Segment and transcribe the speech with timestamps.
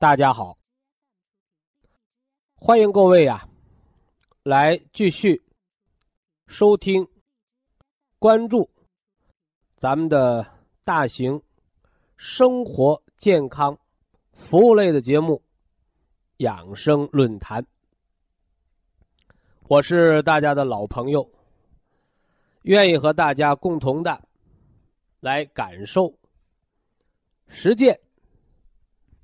[0.00, 0.56] 大家好，
[2.54, 3.46] 欢迎各位呀，
[4.42, 5.44] 来继续
[6.46, 7.06] 收听、
[8.18, 8.70] 关注
[9.74, 10.42] 咱们的
[10.84, 11.42] 大型
[12.16, 13.78] 生活健康
[14.32, 15.34] 服务类的节目
[16.38, 17.62] 《养生论坛》。
[19.68, 21.30] 我是大家的老朋友，
[22.62, 24.18] 愿意和大家共同的
[25.20, 26.10] 来感受、
[27.48, 28.00] 实践。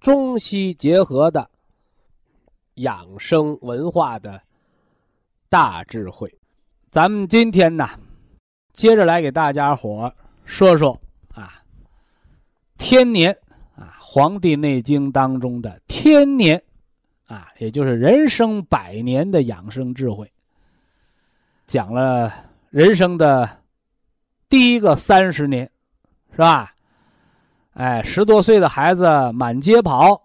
[0.01, 1.51] 中西结合的
[2.75, 4.41] 养生文化的
[5.49, 6.33] 大智慧，
[6.91, 7.89] 咱们今天呢，
[8.73, 10.13] 接着来给大家伙
[10.45, 11.01] 说说
[11.35, 11.63] 啊，
[12.77, 13.33] 天年
[13.75, 16.63] 啊，《黄帝内经》当中的天年
[17.27, 20.31] 啊，也就是人生百年的养生智慧，
[21.67, 22.33] 讲了
[22.71, 23.63] 人生的
[24.49, 25.69] 第一个三十年，
[26.31, 26.76] 是吧？
[27.77, 30.19] 哎，十多岁的孩子满街跑，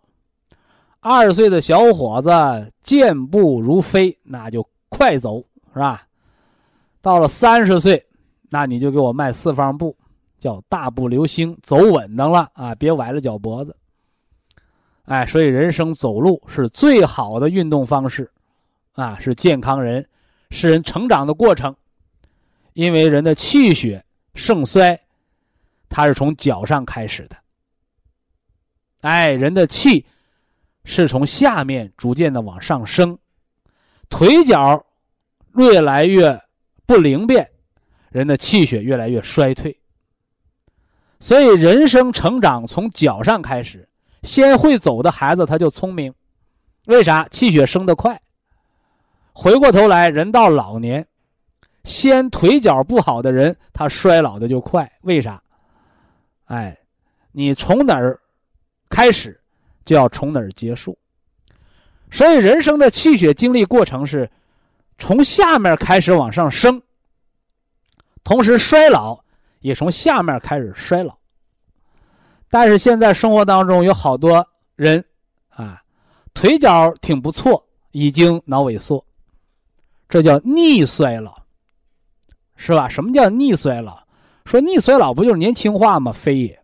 [1.02, 2.32] 二十岁的小伙子
[2.82, 6.02] 健步如飞，那就快走，是吧？
[7.02, 8.02] 到了三十岁，
[8.50, 9.94] 那你就给我迈四方步，
[10.40, 13.76] 叫大步流星，走稳当了啊，别崴了脚脖子。
[15.04, 18.32] 哎，所以人生走路是最好的运动方式，
[18.94, 20.08] 啊，是健康人，
[20.52, 21.76] 是人成长的过程，
[22.76, 24.02] 因为人的气血
[24.36, 24.98] 盛衰，
[25.90, 27.36] 它是从脚上开始的。
[29.02, 30.06] 哎，人的气
[30.84, 33.17] 是从下面逐渐的往上升，
[34.10, 34.84] 腿脚
[35.56, 36.39] 越来越
[36.86, 37.50] 不灵便，
[38.10, 39.78] 人的气血越来越衰退。
[41.20, 43.88] 所以，人生成长从脚上开始。
[44.23, 46.14] 先会走的孩子他就聪明，
[46.86, 47.28] 为啥？
[47.30, 48.22] 气血升得快。
[49.34, 51.08] 回过头来，人到老年，
[51.84, 54.92] 先腿脚不好的人，他衰老的就快。
[55.02, 55.42] 为啥？
[56.45, 56.78] 哎，
[57.32, 58.20] 你从哪儿？
[58.92, 59.40] 开始，
[59.86, 60.96] 就要从哪儿结束。
[62.12, 64.30] 所以，人生的气血经历过程是
[64.98, 66.80] 从下面开始往上升，
[68.24, 69.20] 同时衰老
[69.62, 71.18] 也从下面开始衰老。
[72.50, 75.04] 但是现在生活当中有好多人
[75.50, 75.82] 啊，
[76.34, 79.04] 腿脚挺不错，已经脑萎缩，
[80.10, 81.42] 这叫逆衰老，
[82.58, 82.90] 是吧？
[82.90, 84.04] 什么叫逆衰老？
[84.44, 86.12] 说逆衰老不就是年轻化吗？
[86.12, 86.61] 非也。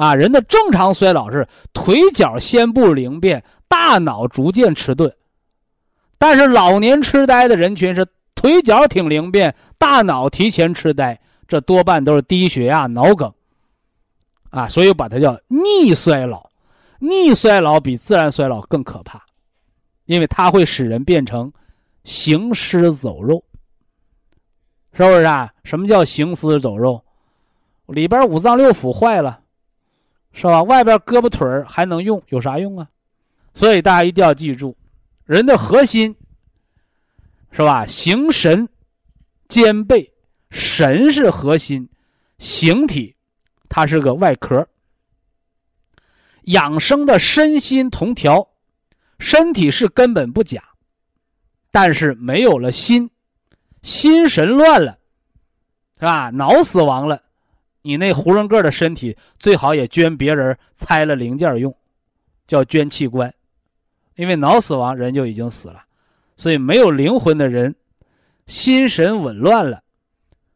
[0.00, 5.14] 啊，人的正常衰老是腿脚先不灵便，大脑逐渐迟钝。
[6.16, 13.30] 但是老年痴呆的人群是腿脚挺灵便，大脑提前痴呆，这多半都是低血压、脑梗。
[14.48, 16.48] 啊，所以把它叫逆衰老。
[16.98, 19.22] 逆衰老比自然衰老更可怕，
[20.06, 21.52] 因为它会使人变成
[22.04, 23.44] 行尸走肉。
[24.94, 25.52] 是不是啊？
[25.62, 27.04] 什么叫行尸走肉？
[27.88, 29.39] 里边五脏六腑坏了。
[30.32, 30.62] 是吧？
[30.62, 32.88] 外边胳膊腿儿还能用，有啥用啊？
[33.52, 34.76] 所以大家一定要记住，
[35.24, 36.14] 人的核心
[37.50, 37.84] 是吧？
[37.84, 38.68] 形神
[39.48, 40.12] 兼备，
[40.50, 41.88] 神是核心，
[42.38, 43.16] 形体
[43.68, 44.66] 它是个外壳。
[46.44, 48.48] 养生的身心同调，
[49.18, 50.62] 身体是根本不假，
[51.70, 53.10] 但是没有了心，
[53.82, 54.96] 心神乱了，
[55.98, 56.30] 是吧？
[56.30, 57.20] 脑死亡了。
[57.82, 61.74] 你那囫囵个的身体最好也捐别人拆了零件用，
[62.46, 63.32] 叫捐器官，
[64.16, 65.82] 因为脑死亡人就已经死了，
[66.36, 67.74] 所以没有灵魂的人，
[68.46, 69.82] 心神紊乱了，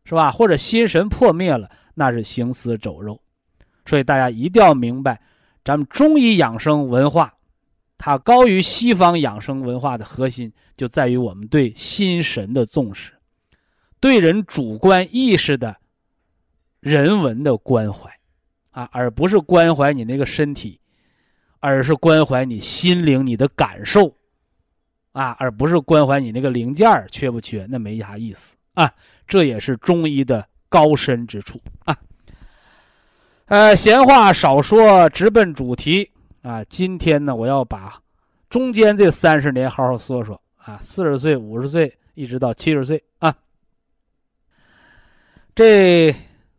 [0.05, 0.31] 是吧？
[0.31, 3.19] 或者心神破灭了，那是行尸走肉。
[3.87, 5.21] 所以大家一定要明白，
[5.65, 7.33] 咱们中医养生文化，
[7.97, 13.13] 它高于西方养生文化的核心就在于我们对心神的重视，
[13.99, 15.75] 对人主观意识的。
[16.85, 18.11] 人文的关怀，
[18.71, 20.79] 啊，而不是关怀你那个身体，
[21.59, 24.15] 而是关怀你心灵、你的感受，
[25.13, 28.93] 啊，而不是关怀你那个零件缺不缺，那没啥意思啊。
[29.27, 31.97] 这也是中医的高深之处啊。
[33.47, 36.11] 呃，闲话少说，直奔主题
[36.43, 36.63] 啊。
[36.65, 37.99] 今天呢，我要把
[38.51, 43.35] 中间这三十年好好说说啊，四十岁、五十岁一直到七十岁啊。
[45.55, 46.15] 这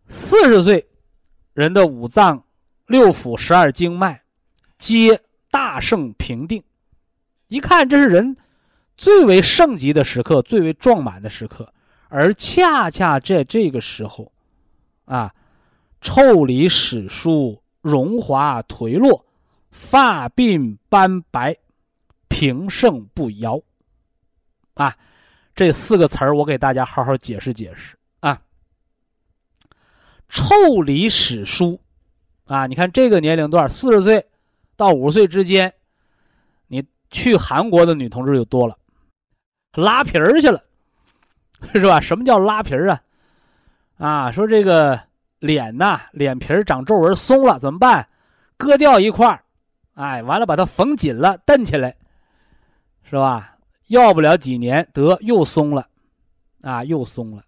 [0.07, 0.87] 四十岁
[1.53, 2.43] 人的五脏
[2.87, 4.21] 六腑、十二经脉。
[4.77, 6.61] 皆大盛平定，
[7.47, 8.35] 一看这是人
[8.97, 11.73] 最为盛极的时刻，最为壮满的时刻，
[12.09, 14.33] 而恰恰在这个时候，
[15.05, 15.33] 啊，
[16.01, 19.25] 腠理始疏，荣华颓落，
[19.71, 21.55] 发鬓斑白，
[22.27, 23.59] 平盛不摇。
[24.73, 24.93] 啊，
[25.55, 27.97] 这四个词儿我给大家好好解释解释
[30.29, 30.81] 臭。
[30.81, 31.79] 理始疏，
[32.45, 34.25] 啊，你看这个年龄段，四十岁。
[34.77, 35.73] 到五十岁之间，
[36.67, 38.77] 你去韩国的女同志就多了，
[39.73, 40.61] 拉皮儿去了，
[41.73, 42.01] 是吧？
[42.01, 43.01] 什么叫拉皮儿啊？
[43.97, 44.99] 啊，说这个
[45.39, 48.05] 脸呐，脸皮儿长皱纹松了怎么办？
[48.57, 49.43] 割掉一块儿，
[49.93, 51.95] 哎，完了把它缝紧了，蹬起来，
[53.03, 53.55] 是吧？
[53.87, 55.87] 要不了几年得又松了，
[56.63, 57.45] 啊，又松了，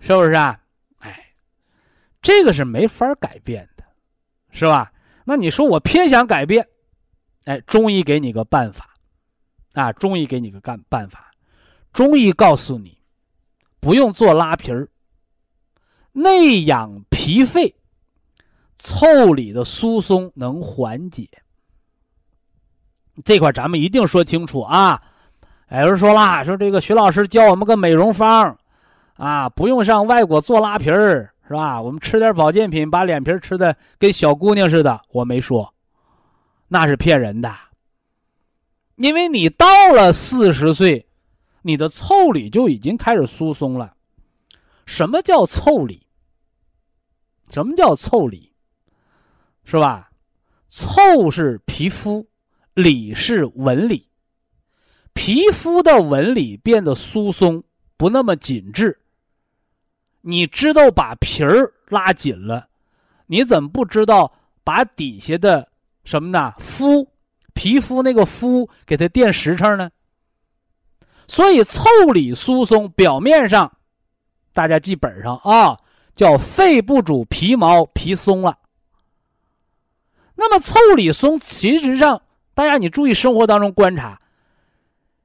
[0.00, 0.58] 是不是啊？
[2.26, 3.84] 这个是没法改变的，
[4.50, 4.90] 是吧？
[5.24, 6.66] 那你说我偏想改变，
[7.44, 8.96] 哎，中医给你个办法，
[9.74, 11.30] 啊，中医给你个干办法，
[11.92, 12.98] 中医告诉你，
[13.78, 14.88] 不用做拉皮儿，
[16.10, 17.72] 内养脾肺，
[18.76, 21.28] 腠理的疏松能缓解。
[23.24, 25.00] 这块咱们一定说清楚啊！
[25.68, 28.58] 哎有人说啦，说这个徐老师教我们个美容方，
[29.14, 31.32] 啊，不用上外国做拉皮儿。
[31.48, 31.80] 是吧？
[31.80, 35.00] 我们吃点保健品，把脸皮吃的跟小姑娘似的。
[35.10, 35.72] 我没说，
[36.68, 37.54] 那是骗人的。
[38.96, 41.06] 因为你到了四十岁，
[41.62, 43.94] 你的腠理就已经开始疏松了。
[44.86, 46.06] 什么叫腠理？
[47.50, 48.52] 什么叫腠理？
[49.64, 50.10] 是吧？
[50.68, 52.26] 腠是皮肤，
[52.74, 54.08] 理是纹理。
[55.12, 57.62] 皮肤的纹理变得疏松，
[57.96, 58.98] 不那么紧致。
[60.28, 62.66] 你知道把皮儿拉紧了，
[63.26, 64.32] 你怎么不知道
[64.64, 65.68] 把底下的
[66.02, 66.52] 什么呢？
[66.58, 67.08] 肤，
[67.54, 69.88] 皮肤那个肤给它垫实诚呢？
[71.28, 73.78] 所以腠理疏松，表面上
[74.52, 75.78] 大家记本上啊，
[76.16, 78.58] 叫肺不主皮毛，皮松了。
[80.34, 82.20] 那么腠理松，其实上
[82.52, 84.18] 大家你注意生活当中观察，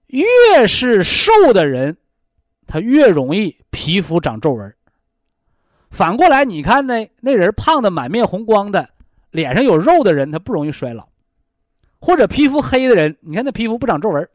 [0.05, 1.97] 越是瘦的人，
[2.67, 4.75] 他越容易皮肤长皱纹。
[5.91, 8.89] 反过来，你看那那人胖的满面红光的，
[9.29, 11.03] 脸上有肉的人，他不容易衰老；
[11.99, 14.27] 或者皮肤黑的人，你看那皮肤不长皱纹，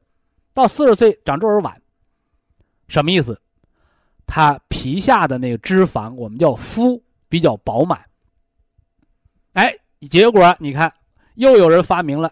[0.52, 1.80] 到四十岁长皱纹晚。
[2.88, 3.40] 什么意思？
[4.26, 8.02] 他皮下的那个脂肪，我们叫肤，比较饱满。
[9.54, 9.74] 哎，
[10.10, 10.92] 结果你看，
[11.36, 12.30] 又有人发明了，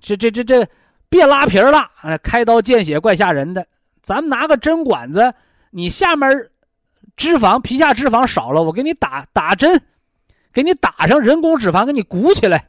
[0.00, 0.68] 这这这这，
[1.08, 1.90] 别拉皮儿了，
[2.22, 3.66] 开刀见血怪吓人的。
[4.00, 5.34] 咱们拿个针管子，
[5.70, 6.50] 你下面。
[7.18, 9.82] 脂肪皮下脂肪少了，我给你打打针，
[10.52, 12.68] 给你打上人工脂肪，给你鼓起来。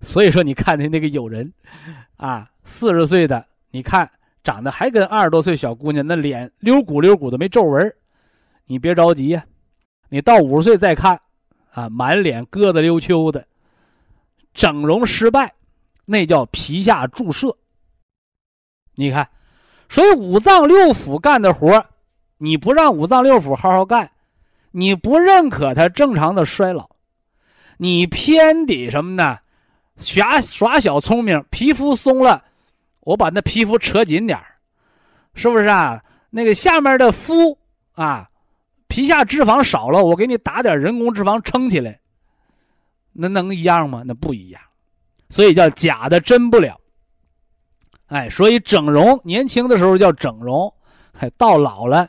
[0.00, 1.52] 所以说，你看那那个有人，
[2.16, 4.10] 啊，四十岁的，你看
[4.42, 7.94] 长得还跟二十多岁小姑娘，那脸溜鼓溜鼓的，没皱纹。
[8.66, 9.46] 你别着急呀，
[10.08, 11.20] 你到五十岁再看，
[11.70, 13.46] 啊，满脸疙瘩溜秋的，
[14.52, 15.54] 整容失败，
[16.04, 17.56] 那叫皮下注射。
[18.96, 19.28] 你看，
[19.88, 21.86] 所以五脏六腑干的活
[22.38, 24.10] 你不让五脏六腑好好干，
[24.70, 26.88] 你不认可它正常的衰老，
[27.78, 29.38] 你偏得什么呢？
[29.96, 32.44] 耍耍小聪明，皮肤松了，
[33.00, 34.38] 我把那皮肤扯紧点
[35.34, 36.02] 是不是啊？
[36.28, 37.58] 那个下面的肤
[37.94, 38.28] 啊，
[38.88, 41.98] 皮下脂肪少了，我给你打点人工脂肪撑起来，
[43.14, 44.02] 那能一样吗？
[44.04, 44.60] 那不一样，
[45.30, 46.78] 所以叫假的真不了。
[48.08, 50.70] 哎，所以整容年轻的时候叫整容，
[51.18, 52.06] 哎，到老了。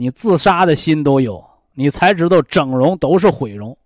[0.00, 3.76] 你自杀的心都有，你才知道整容都是毁容，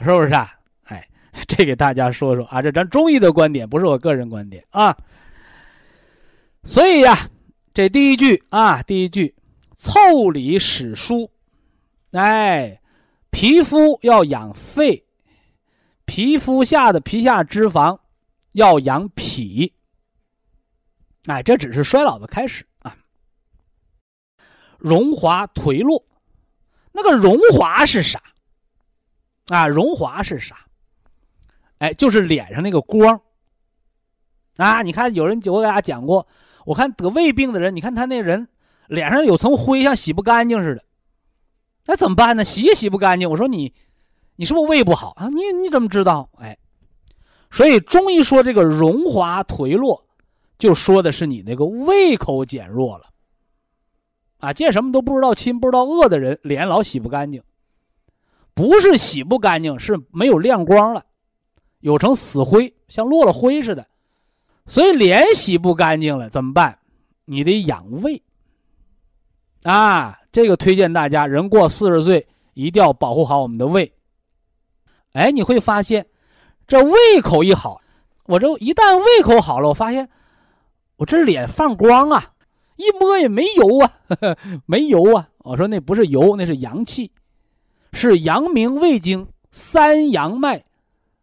[0.00, 0.50] 是不是啊？
[0.84, 1.06] 哎，
[1.46, 4.96] 这给大家说说啊，这咱中医的观点，不是我个人观点啊。
[6.64, 7.28] 所以呀，
[7.74, 9.34] 这第一句啊，第一句，
[9.76, 11.30] 腠理始疏，
[12.12, 12.80] 哎，
[13.30, 15.04] 皮肤要养肺，
[16.06, 17.98] 皮肤下的皮下脂肪
[18.52, 19.70] 要养脾，
[21.26, 22.64] 哎，这只是衰老的开始。
[24.78, 26.04] 荣华颓落，
[26.92, 28.22] 那个荣华是啥？
[29.48, 30.56] 啊，荣华是啥？
[31.78, 33.20] 哎，就是脸上那个光。
[34.56, 36.26] 啊，你看有人我给大家讲过，
[36.64, 38.48] 我看得胃病的人，你看他那人
[38.88, 40.84] 脸上有层灰，像洗不干净似的。
[41.86, 42.44] 那怎么办呢？
[42.44, 43.30] 洗也洗不干净。
[43.30, 43.72] 我说你，
[44.36, 45.28] 你是不是胃不好啊？
[45.28, 46.28] 你你怎么知道？
[46.38, 46.58] 哎，
[47.50, 50.04] 所以中医说这个荣华颓落，
[50.58, 53.06] 就说的是你那个胃口减弱了。
[54.38, 57.42] 啊，见什么都不知道亲不知道饿的人，脸老洗不干净，
[58.54, 61.04] 不是洗不干净，是没有亮光了，
[61.80, 63.86] 有成死灰，像落了灰似的。
[64.64, 66.78] 所以脸洗不干净了怎么办？
[67.24, 68.22] 你得养胃。
[69.64, 73.92] 啊，这个推荐大家，人过四十岁一定要保护好我们的胃。
[75.14, 76.06] 哎，你会发现，
[76.68, 77.80] 这胃口一好，
[78.26, 80.08] 我这一旦胃口好了，我发现
[80.96, 82.30] 我这脸放光啊。
[82.78, 83.92] 一摸也没油啊，
[84.64, 85.28] 没油啊！
[85.38, 87.10] 我说那不是油，那是阳气，
[87.92, 90.62] 是阳明胃经三阳脉，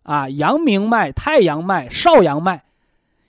[0.03, 2.63] 啊，阳明脉、太阳脉、少阳脉，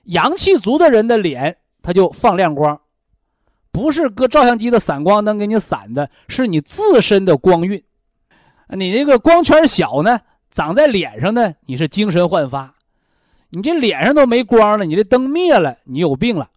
[0.04, 2.80] 阳气足的人的脸他就放亮光，
[3.71, 7.80] 不是搁照相机的散光灯给你散的，是你自身的光晕。
[8.71, 12.75] 你那个光圈小呢，长在脸上呢，你是精神焕发；
[13.50, 16.50] 你这脸上都没光了，你这灯灭了，你有病了。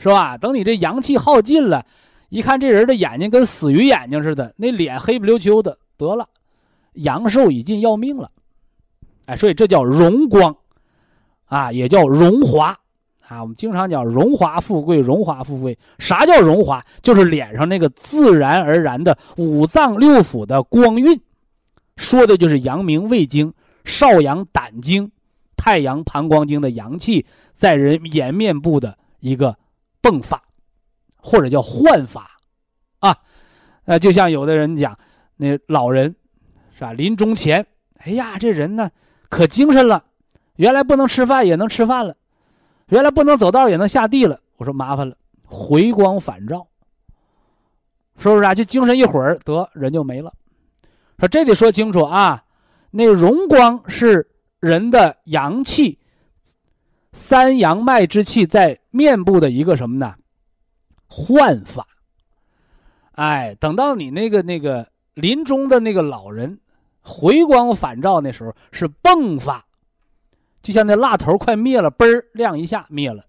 [0.00, 0.38] 是吧？
[0.38, 1.84] 等你这阳气耗尽了，
[2.28, 6.28] 一看这人的眼睛跟死鱼眼睛似的，那脸黑不溜秋的，得了，
[6.92, 8.30] 阳寿已尽，要命了。
[9.26, 10.56] 哎，所以这叫荣光，
[11.46, 12.78] 啊，也叫荣华，
[13.26, 15.76] 啊，我们经常讲荣华富贵，荣华富贵。
[15.98, 16.80] 啥叫荣华？
[17.02, 21.20] 就是脸上那个自然而然的五脏六腑的光晕，
[21.96, 23.52] 说的就是阳明胃经、
[23.84, 25.10] 少阳胆经、
[25.56, 29.56] 太阳膀胱经的阳气在人颜面部的一个。
[30.02, 30.42] 迸发，
[31.16, 32.30] 或者叫焕发，
[33.00, 33.16] 啊，
[33.84, 34.96] 呃，就像有的人讲，
[35.36, 36.14] 那老人
[36.74, 36.92] 是吧？
[36.92, 37.66] 临终前，
[37.98, 38.90] 哎呀，这人呢
[39.28, 40.04] 可精神了，
[40.56, 42.16] 原来不能吃饭也能吃饭了，
[42.88, 44.40] 原来不能走道也能下地了。
[44.56, 46.66] 我说麻烦了，回光返照，
[48.18, 48.54] 是不是啊？
[48.54, 50.32] 就精神一会儿，得人就没了。
[51.18, 52.44] 说这得说清楚啊，
[52.90, 55.97] 那荣光是人的阳气。
[57.12, 60.14] 三阳脉之气在面部的一个什么呢？
[61.08, 61.86] 焕发。
[63.12, 66.60] 哎，等到你那个那个临终的那个老人
[67.00, 69.64] 回光返照那时候是迸发，
[70.62, 73.24] 就像那蜡头快灭了，嘣儿亮一下灭了，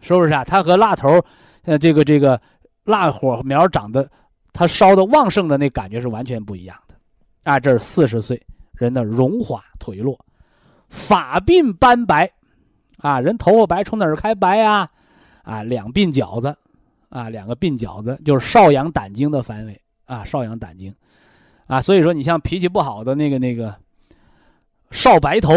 [0.00, 0.42] 是不是啊？
[0.42, 1.22] 它和蜡头，
[1.62, 2.40] 呃，这个这个
[2.84, 4.10] 蜡火苗长得，
[4.52, 6.94] 它烧的旺盛的那感觉是完全不一样的。
[7.44, 10.18] 啊，这是四十岁人的荣华颓落，
[10.88, 12.28] 发鬓斑白。
[13.00, 14.88] 啊，人头发白从哪儿开白呀？
[15.42, 16.54] 啊，两鬓角子，
[17.08, 20.94] 啊，两个鬓角子就是少阳胆经的范围啊，少阳胆经，
[21.66, 23.74] 啊，所以说你像脾气不好的那个那个
[24.90, 25.54] 少白头，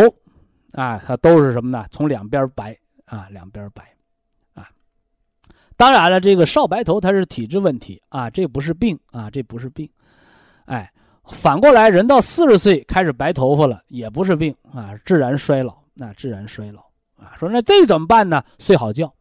[0.71, 1.85] 啊，它都是什么呢？
[1.91, 3.83] 从两边白啊，两边白，
[4.53, 4.69] 啊，
[5.75, 9.87] 当然了，这个少白头它是体质问题啊，这不是病啊，这不是病，
[10.65, 10.89] 哎，
[11.25, 16.81] 反过来，人到四十岁开始白头发了，也不是病啊，自然衰老，那自然衰老。
[17.23, 18.43] 啊，说那这怎么办呢？
[18.59, 19.13] 睡好觉。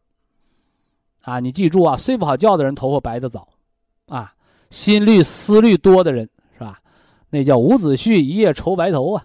[1.21, 3.47] 啊，你记住啊，睡不好觉的人头发白的早，
[4.07, 4.33] 啊，
[4.69, 6.79] 心虑思虑多的人是吧？
[7.29, 9.23] 那叫伍子胥一夜愁白头啊，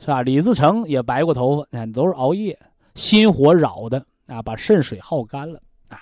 [0.00, 0.20] 是吧？
[0.22, 2.58] 李自成也白过头发，你看都是熬夜，
[2.96, 5.98] 心火扰的啊，把肾水耗干了啊。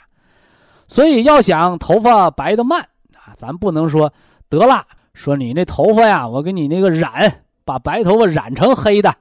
[0.89, 2.81] 所以要想头发白的慢
[3.15, 4.11] 啊，咱不能说
[4.49, 9.15] 得了，说你那头发呀，我给你那个染，把白头发染成黑的。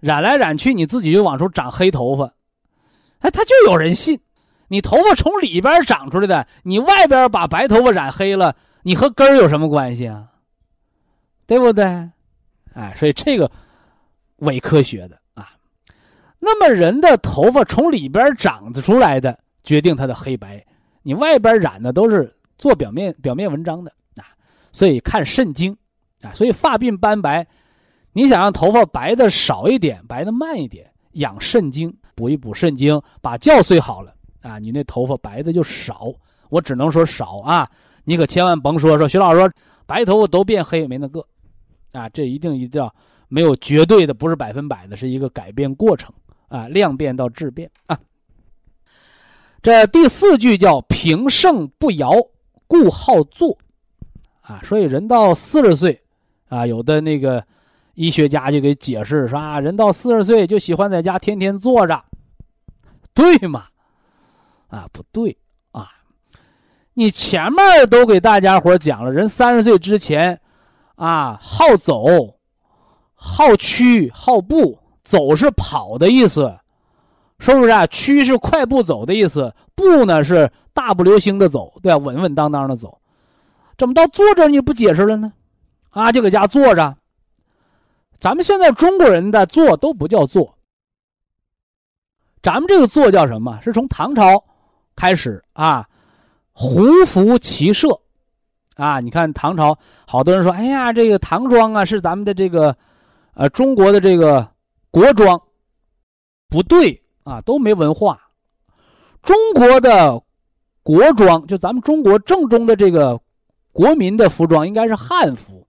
[0.00, 2.32] 染来染去，你自己就往出长黑头发，
[3.18, 4.20] 哎，他就有人信。
[4.68, 10.26] 你头发从里边长出来的，你外边把白头发染黑了，你和根儿有什么关系啊？
[11.46, 11.84] 对不对？
[12.74, 13.50] 哎，所以这个
[14.36, 15.48] 伪科学的啊。
[16.38, 20.64] 那么人的头发从里边长出来的，决定它的黑白，
[21.02, 24.36] 你外边染的都是做表面表面文章的啊。
[24.70, 25.76] 所以看肾经
[26.20, 27.44] 啊，所以发鬓斑白。
[28.12, 34.12] 你想让头发白的少一点，白的慢一点，养肾精，补一补肾精，把觉睡好了
[34.42, 36.10] 啊，你那头发白的就少。
[36.48, 37.68] 我只能说少啊，
[38.04, 39.52] 你可千万甭说说徐老师说
[39.86, 41.24] 白头发都变黑，没那个，
[41.92, 42.92] 啊，这一定一定要
[43.28, 46.12] 没有绝对的，不是百分百的，是一个改变过程
[46.48, 47.96] 啊，量变到质变啊。
[49.62, 52.12] 这第四句叫平盛不摇，
[52.66, 53.56] 故好坐，
[54.40, 56.02] 啊，所以人到四十岁，
[56.48, 57.44] 啊，有的那个。
[57.98, 62.04] 医学家就给解释说啊，人到四十岁就喜欢在家天天坐着，
[63.12, 63.64] 对吗？
[64.68, 65.36] 啊，不对
[65.72, 65.90] 啊！
[66.94, 70.40] 你前面都给大家伙讲了，人三十岁之前，
[70.94, 72.36] 啊，好走、
[73.16, 76.56] 好屈、好步，走是跑的意思，
[77.40, 77.84] 是不是啊？
[77.88, 81.98] 趋是快步走的意思，步呢是大步流星的走，对吧？
[81.98, 83.00] 稳稳当当的走，
[83.76, 85.32] 怎么到坐着你不解释了呢？
[85.90, 86.96] 啊，就搁家坐着。
[88.20, 90.58] 咱们现在中国人的坐都不叫坐，
[92.42, 93.60] 咱们这个坐叫什么？
[93.62, 94.42] 是从唐朝
[94.96, 95.88] 开始啊，
[96.52, 97.88] 胡服骑射，
[98.74, 102.76] 啊，你看唐朝好多人说，哎呀，这个唐装啊是咱们的这个，
[103.34, 104.50] 呃，中国的这个
[104.90, 105.40] 国装，
[106.48, 108.20] 不对啊，都没文化。
[109.22, 110.20] 中国的
[110.82, 113.20] 国装，就咱们中国正宗的这个
[113.72, 115.64] 国民的服装，应该是汉服，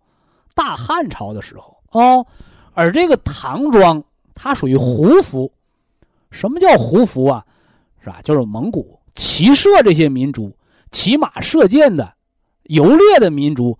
[0.55, 1.78] 大汉朝的时候。
[1.91, 2.25] 哦，
[2.73, 4.03] 而这个唐装
[4.33, 5.51] 它属于胡服，
[6.31, 7.45] 什么叫胡服啊？
[8.01, 8.21] 是吧？
[8.23, 10.55] 就是蒙古骑射这些民族，
[10.91, 12.13] 骑马射箭的、
[12.63, 13.77] 游猎的民族，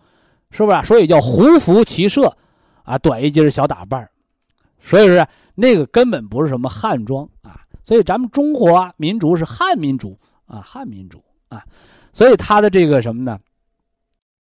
[0.52, 0.86] 是不是？
[0.86, 2.36] 所以叫胡服骑射，
[2.84, 4.10] 啊，短衣襟小打扮
[4.82, 5.26] 所以说
[5.56, 7.62] 那个根本不是什么汉装啊。
[7.82, 11.64] 所以咱们中华民族是汉民族啊，汉民族啊。
[12.12, 13.40] 所以他的这个什么呢？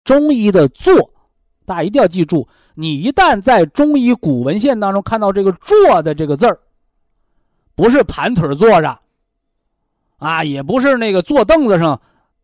[0.03, 1.13] 中医的坐，
[1.65, 2.47] 大家一定要记住。
[2.79, 6.57] 你一旦在中医古文献当中看到这个“坐”的这个字儿，
[7.75, 8.97] 不是盘腿坐着，
[10.17, 11.99] 啊，也不是那个坐凳子上，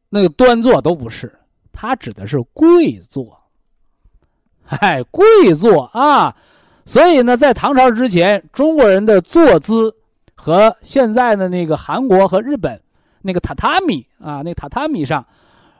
[0.10, 1.34] 那个端坐都不是，
[1.72, 3.40] 它指的是跪坐。
[4.66, 6.36] 嗨，跪坐啊！
[6.86, 9.96] 所以呢，在唐朝之前，中国人的坐姿
[10.36, 12.82] 和现在的那个韩国和日本
[13.22, 15.26] 那个榻榻米啊，那榻榻米上。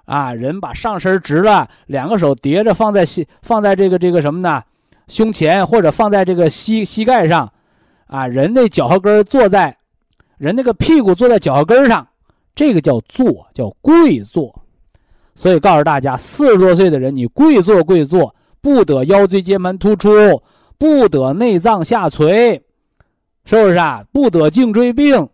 [0.06, 4.64] 啊，人把上身直了，两个手叠着放在膝，放在这个这个什么呢？
[5.08, 7.52] 胸前或者放在这个膝膝盖上，
[8.08, 9.78] 啊，人那脚后跟坐在，
[10.38, 12.08] 人那个屁股坐在脚后跟上，
[12.56, 14.62] 这个叫坐，叫跪坐。
[15.36, 20.42] 所以告诉大家，四十多岁的人，你跪坐跪坐，不得腰椎间盘突出，
[20.78, 22.64] 不得内脏下垂，
[23.44, 24.04] 是不是啊？
[24.12, 25.28] 不得颈椎病，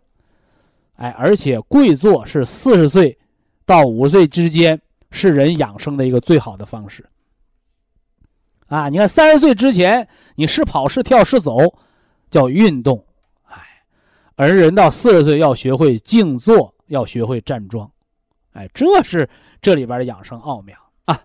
[0.96, 3.18] 哎，而且跪坐是四十岁。
[3.64, 7.04] 到五十岁之间是人养生的一个最好的方式。
[8.66, 11.58] 啊，你看三十岁之前你是跑是跳是走，
[12.30, 13.04] 叫运动，
[13.44, 13.56] 哎，
[14.34, 17.90] 而人到四十岁要学会静坐，要学会站桩，
[18.52, 19.28] 哎，这是
[19.60, 21.20] 这里边的养生奥妙啊。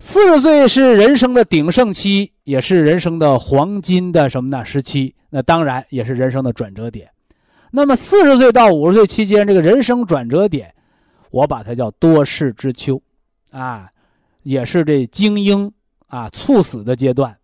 [0.00, 5.14] 四十岁是人生的鼎盛期，也是人生的黄金的什么呢时期？
[5.28, 7.08] 那当然也是人生的转折点。
[7.70, 10.74] 那么四十岁到五十岁期间，这个人生转折点。
[11.32, 13.02] 我把它叫多事之秋，
[13.50, 13.90] 啊，
[14.42, 15.72] 也是这精英
[16.06, 17.36] 啊猝死的阶段，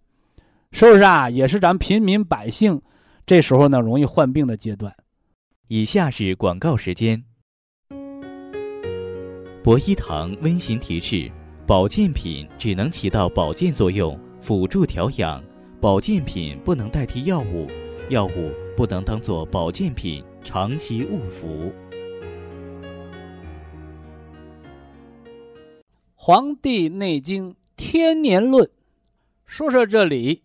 [0.70, 1.29] 是不是啊？
[1.29, 2.81] 也是咱平民百姓
[3.27, 4.94] 这时候呢容易患病的阶段。
[5.68, 7.24] 以下是广告时间。
[9.64, 11.31] 博一堂温馨提示：
[11.66, 15.42] 保健品只能起到保健作用，辅助调养；
[15.81, 17.66] 保健品不能代替药物，
[18.11, 21.46] 药物不能当做保健品长期误服。
[26.29, 28.62] 《黄帝内经·天年论》
[29.47, 30.43] 说说这里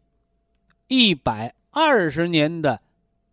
[0.88, 2.82] 一百二十年的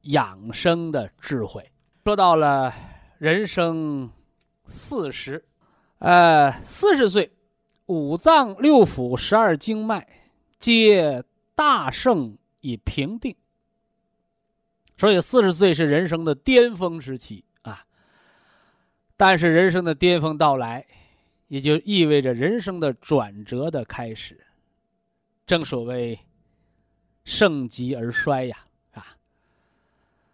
[0.00, 1.70] 养生的智慧。
[2.02, 2.74] 说到了
[3.18, 4.10] 人生
[4.64, 5.44] 四十，
[6.00, 7.30] 呃，四十岁，
[7.86, 10.08] 五脏六腑、十二经脉
[10.58, 11.22] 皆
[11.54, 13.32] 大盛以平定。
[14.96, 17.84] 所以四十岁是人生的巅峰时期啊。
[19.16, 20.84] 但是人生的巅峰到来。
[21.50, 24.40] 也就意味着人生的转折的开始。
[25.44, 26.16] 正所谓
[27.24, 28.56] “盛极而衰”呀，
[28.92, 29.04] 啊，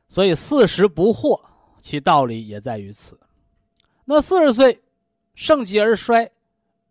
[0.08, 1.42] 所以四十不惑，
[1.78, 3.18] 其道理也在于此。
[4.04, 4.82] 那四十岁
[5.34, 6.30] 盛极而衰，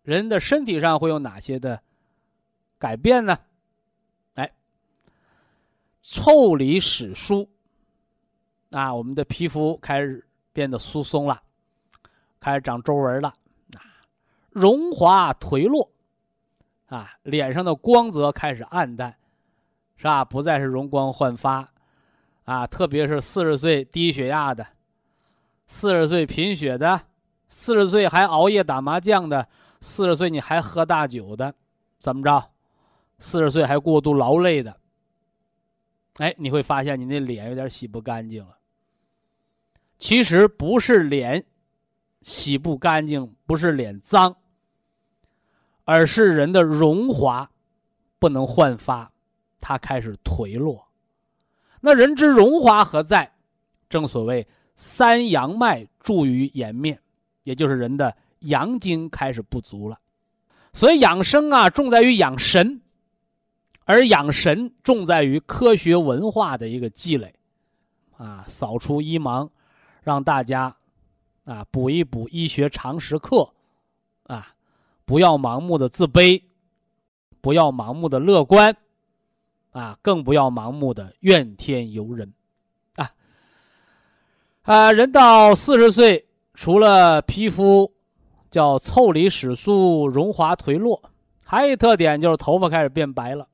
[0.02, 1.80] 人的身体上会有哪些的
[2.80, 3.38] 改变呢？
[4.34, 4.52] 哎，
[6.02, 7.48] 腠理始疏，
[8.72, 11.44] 啊，我们的皮肤开始变得疏松了，
[12.40, 13.32] 开始长皱纹了。
[14.56, 15.92] 荣华颓落，
[16.86, 19.14] 啊，脸上的光泽开始暗淡，
[19.98, 20.24] 是吧？
[20.24, 21.68] 不再是容光焕发，
[22.46, 24.66] 啊，特别是四十岁低血压的，
[25.68, 27.02] 四十岁贫血的，
[27.50, 29.46] 四十岁还熬夜打麻将的，
[29.82, 31.54] 四十岁你还喝大酒的，
[32.00, 32.50] 怎么着？
[33.20, 34.78] 四十岁还过度劳累的，
[36.20, 38.58] 哎，你会发现你那脸有点洗不干净了。
[39.98, 41.46] 其实不是脸
[42.22, 44.34] 洗不干净，不是脸脏。
[45.86, 47.50] 而是人的荣华
[48.20, 49.10] 不能焕发，
[49.62, 50.86] 它开始颓落。
[51.80, 53.32] 那人之荣华何在？
[53.88, 54.46] 正所谓
[54.76, 57.00] 三阳脉注于颜面，
[57.44, 60.00] 也就是人的阳精开始不足了。
[60.74, 62.82] 所以养生啊，重在于养神，
[63.86, 67.34] 而养神重在于科学文化的一个积累，
[68.18, 69.48] 啊，扫除一盲，
[70.02, 70.76] 让大家
[71.44, 73.54] 啊补一补医学常识课，
[74.24, 74.55] 啊，
[75.06, 76.42] 不要盲目的自卑，
[77.42, 78.76] 不要盲目的乐观，
[79.72, 82.34] 啊，更不要盲目的怨天尤人，
[82.96, 83.12] 啊，
[84.64, 87.94] 啊，人到四十岁，除了皮肤
[88.50, 91.02] 叫腠理始肃、荣华颓落，
[91.44, 93.48] 还有一特点就是头发开始变白了。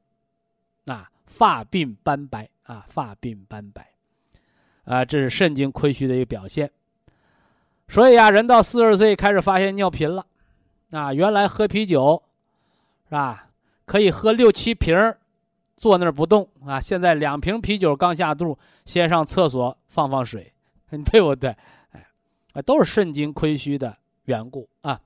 [0.85, 3.87] 啊，发鬓斑白啊，发鬓斑白，
[4.83, 6.71] 啊，这是肾经亏虚的一个表现。
[7.87, 10.25] 所以啊，人到四十岁开始发现尿频了，
[10.91, 12.21] 啊，原来喝啤酒，
[13.06, 13.49] 是吧？
[13.86, 14.95] 可以喝六七瓶
[15.75, 16.80] 坐那儿不动啊。
[16.80, 20.54] 现在两瓶啤酒刚下肚，先上厕所放放水，
[21.12, 21.56] 对不对？
[22.54, 25.01] 哎，都是肾精亏虚的缘故啊。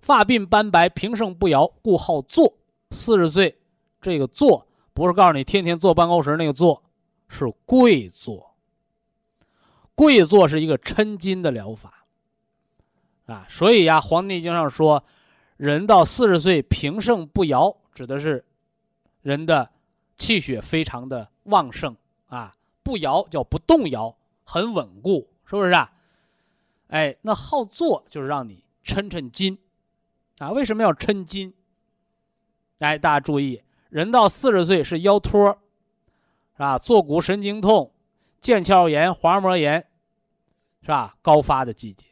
[0.00, 2.52] 发鬓斑白，平盛不摇，故好坐。
[2.90, 3.58] 四十岁。
[3.98, 6.80] 这个坐不是告诉你天天坐办公室那个坐，
[7.28, 8.54] 是跪坐。
[9.96, 12.05] 跪坐是一个抻筋的疗法，
[13.26, 15.04] 啊，所以呀，《黄帝内经》上说，
[15.56, 18.44] 人到四十岁平盛不摇，指的是
[19.22, 19.68] 人的
[20.16, 21.96] 气血非常的旺盛
[22.28, 25.92] 啊，不摇叫不动摇，很稳固，是不是啊？
[26.88, 29.58] 哎，那好坐就是让你抻抻筋，
[30.38, 31.52] 啊，为什么要抻筋？
[32.78, 33.60] 哎，大家注意。
[33.88, 35.50] 人到四十岁是腰托，
[36.52, 36.78] 是吧？
[36.78, 37.92] 坐骨神经痛、
[38.40, 39.84] 腱鞘炎、滑膜炎，
[40.82, 41.16] 是吧？
[41.22, 42.05] 高发的季节，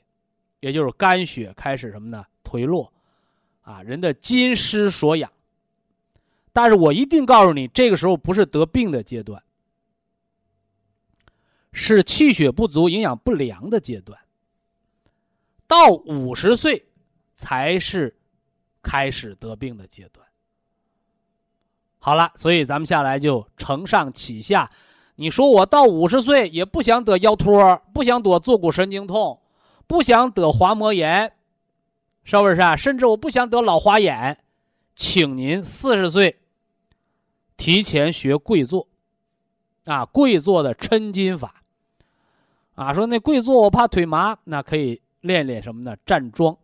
[0.64, 2.24] 也就是肝血开始什么呢？
[2.42, 2.90] 颓落，
[3.60, 5.30] 啊，人的筋失所养。
[6.54, 9.42] 但是我一定告诉你，这个时候不是得病的阶段，
[11.70, 14.18] 是气血不足、营养不良的阶段。
[15.66, 16.86] 到五十岁，
[17.34, 18.16] 才是
[18.80, 20.26] 开始得病的阶段。
[21.98, 24.70] 好了，所以咱们下来就承上启下。
[25.16, 29.38] 你说我到五十岁也不想得腰托，不想得坐骨神经痛，
[29.86, 31.32] 不想得滑膜炎，
[32.24, 32.74] 是不是啊？
[32.76, 34.38] 甚至我不想得老花眼，
[34.94, 36.38] 请您四十岁
[37.56, 38.88] 提前学跪坐，
[39.84, 41.62] 啊，跪坐的抻筋法。
[42.74, 45.96] 啊，说那跪坐我怕腿麻，那可以练练什么呢？
[46.04, 46.56] 站桩，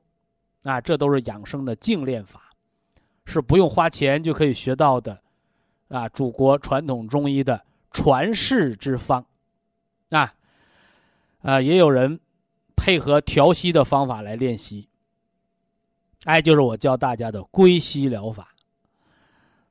[0.64, 2.50] 啊，这都是养生的静练法，
[3.24, 5.20] 是不用花钱就可以学到的。
[5.88, 9.24] 啊，祖国传统中医的传世之方，
[10.10, 10.34] 啊，
[11.42, 12.18] 啊，也有人
[12.80, 14.88] 配合调息的方法来练习。
[16.24, 18.48] 哎，就是我教大家的归息疗法。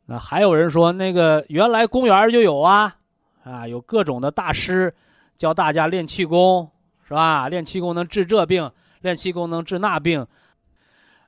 [0.05, 2.95] 那还有人说，那个原来公园就有啊，
[3.43, 4.93] 啊，有各种的大师
[5.35, 6.69] 教大家练气功，
[7.07, 7.49] 是吧？
[7.49, 10.25] 练气功能治这病，练气功能治那病，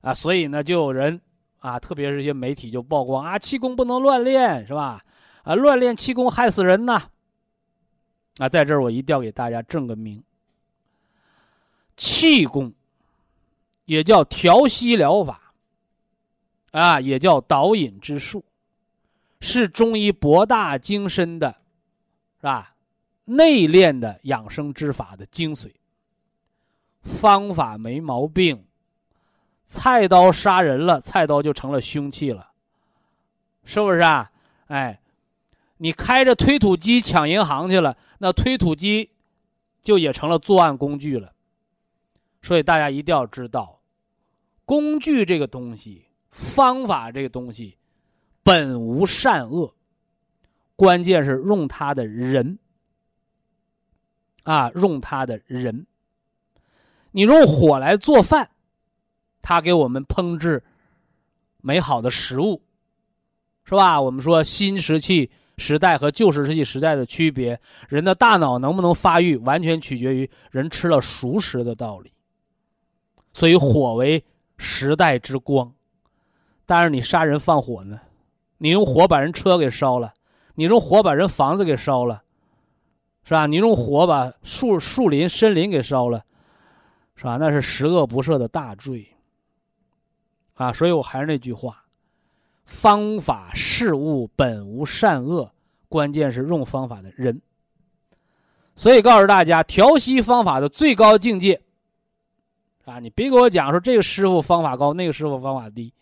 [0.01, 1.19] 啊，所以呢，就有人。
[1.61, 4.99] 啊，特别是一些媒体就曝光啊，气功不能乱练，是吧？
[5.43, 7.03] 啊，乱练气功害死人呐！
[8.39, 10.23] 啊，在这儿我一定要给大家正个名。
[12.01, 12.73] 气功
[13.85, 15.53] 也叫调息疗法，
[16.71, 18.43] 啊，也叫导引之术，
[19.39, 21.57] 是中医博大精深的，
[22.39, 22.73] 是吧？
[23.25, 25.71] 内练的养生之法的精髓。
[27.03, 28.65] 方法没毛病。
[29.63, 32.49] 菜刀杀人了，菜刀就成了凶器了，
[33.63, 34.31] 是不是啊？
[34.65, 34.99] 哎，
[35.77, 39.11] 你开着推土机抢银行去了，那推土机
[39.83, 41.31] 就也成了作案工具了。
[42.41, 43.81] 所以大家一定要知道，
[44.65, 47.77] 工具这个东西，方法这个东西，
[48.43, 49.73] 本无善恶，
[50.75, 52.57] 关键是用它的人
[54.43, 55.85] 啊，用它的人。
[57.11, 58.49] 你用火来做饭。
[59.43, 60.63] 他给我们烹制
[61.61, 62.61] 美好的食物，
[63.65, 63.99] 是吧？
[63.99, 72.13] 我们说新石器时代和旧石器时代的区别，人的大脑能不能发育，完全取决于人吃了熟食的道理。
[73.33, 74.23] 所以火为
[74.57, 75.73] 时代之光，
[76.65, 77.99] 但是你杀人放火呢？
[78.57, 80.13] 你用火把人车给烧了，
[80.55, 82.21] 你用火把人房子给烧了，
[83.23, 83.47] 是吧？
[83.47, 86.23] 你用火把树树林森林给烧了，
[87.15, 87.37] 是吧？
[87.37, 89.07] 那是十恶不赦的大罪。
[90.53, 91.83] 啊，所以我还是那句话，
[92.65, 95.51] 方法事物本无善恶，
[95.89, 97.41] 关键是用方法的人。
[98.75, 101.59] 所以告诉大家，调息方法的最高境界，
[102.91, 105.93] 啊，你别给我讲说这个师傅方法高，那个师傅方法低，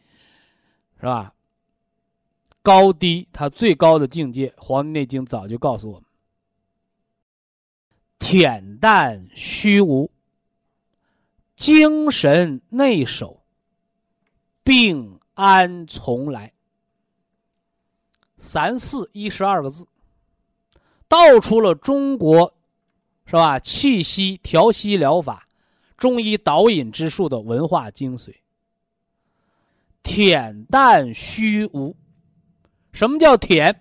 [1.00, 1.34] 是吧？
[2.62, 6.10] 高低，它最高的境界，《黄帝内经》早就告诉我们：
[8.20, 10.12] 恬淡虚无，
[11.56, 13.36] 精神内守。
[14.64, 16.54] 病安从来。
[18.38, 19.88] 三四一十二个字，
[21.08, 22.54] 道出了中国，
[23.26, 23.58] 是吧？
[23.60, 25.48] 气息调息疗法、
[26.00, 28.34] 中医导引之术的文化精髓。
[30.02, 31.96] 恬淡虚无，
[32.94, 33.76] 什么叫恬？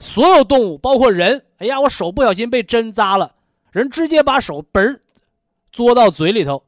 [0.00, 3.32] 所有动物，包括人，哎呀，我手不小心被针扎了，
[3.70, 5.00] 人直接把手嘣儿，
[5.72, 6.62] 嘬到嘴里头，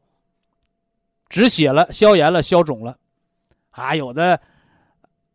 [1.28, 2.96] 止血了，消炎了，消肿了。
[3.70, 4.40] 啊，有的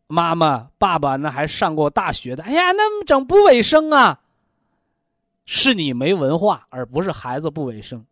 [0.07, 4.21] 妈妈、爸爸那还上过大学的，哎呀，那么整不卫生啊。
[5.45, 8.05] 是你没文化，而不是孩子不卫生。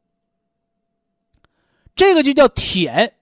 [1.99, 3.13] 这个就叫舔，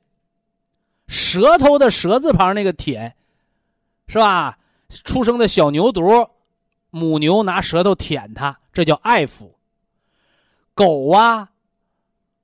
[1.08, 3.16] 舌头的舌字旁那个舔，
[4.08, 4.60] 是吧？
[5.04, 6.30] 出生的小牛犊，
[6.92, 9.54] 母牛拿舌头舔它，这叫爱抚。
[10.76, 11.50] 狗啊。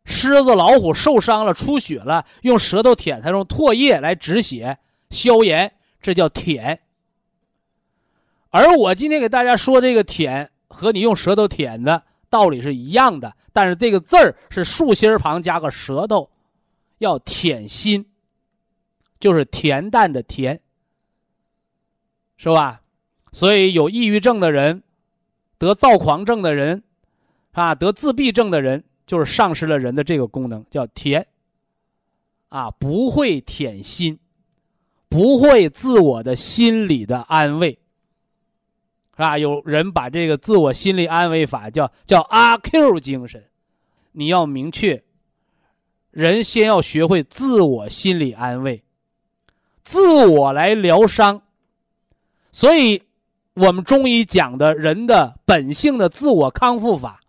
[0.06, 4.80] 狮子、老虎受伤了、出血了，用舌头舔它，用唾液来止血、
[5.12, 6.80] 消炎，这叫舔。
[8.50, 16.28] 而我今天给大家说这个舔，和你用舌头舔的道理是一样的，但是这个字儿是竖心旁加个舌头，
[16.98, 18.04] 要舔心，
[19.20, 20.58] 就是恬淡的恬，
[22.38, 22.82] 是吧？
[23.32, 24.82] 所以有抑郁症的人，
[25.60, 26.82] 得躁狂症的人，
[27.52, 28.84] 啊，得自闭症的人。
[29.06, 31.28] 就是丧失了人的这个功能，叫甜。
[32.48, 34.18] 啊，不会舔心，
[35.10, 37.78] 不会自我的心理的安慰，
[39.16, 39.38] 是吧？
[39.38, 43.44] 有人把这个自我心理安慰法叫叫阿 Q 精神，
[44.12, 45.04] 你要明确，
[46.12, 48.84] 人先要学会自我心理安慰，
[49.84, 51.42] 自我来疗伤。
[52.52, 53.04] 所以，
[53.56, 57.20] 我们中医讲的人的本性的自我康复法。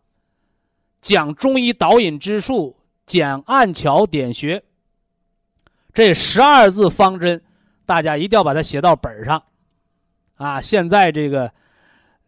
[1.01, 4.62] 讲中医导引之术，讲按桥点穴。
[5.92, 7.42] 这十二字方针，
[7.85, 9.42] 大家一定要把它写到本上，
[10.37, 10.61] 啊！
[10.61, 11.53] 现在这个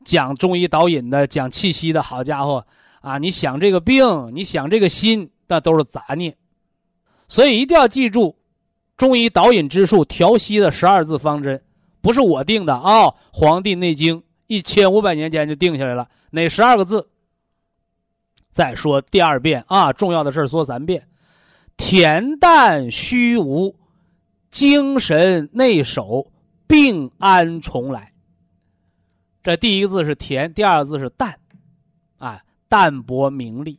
[0.07, 2.65] 讲中医导引的、讲气息的，好家伙
[3.01, 3.19] 啊！
[3.19, 6.35] 你想这个病，你想这个心，那都是杂念。
[7.27, 8.37] 所以一定要记住，
[8.97, 11.61] 中医导引之术调息的十二字方针，
[12.01, 17.09] 不是我定的啊，《黄帝内经》一千五百年前就定下来了，哪十二个字？
[18.53, 21.09] 再说第二遍啊，重要的事说三遍：
[21.77, 23.75] 恬淡虚无，
[24.51, 26.31] 精神内守，
[26.69, 28.13] 病安重来。
[29.47, 31.39] 这第一个字是甜，第二个字是淡，
[32.19, 33.79] 啊，淡泊名利，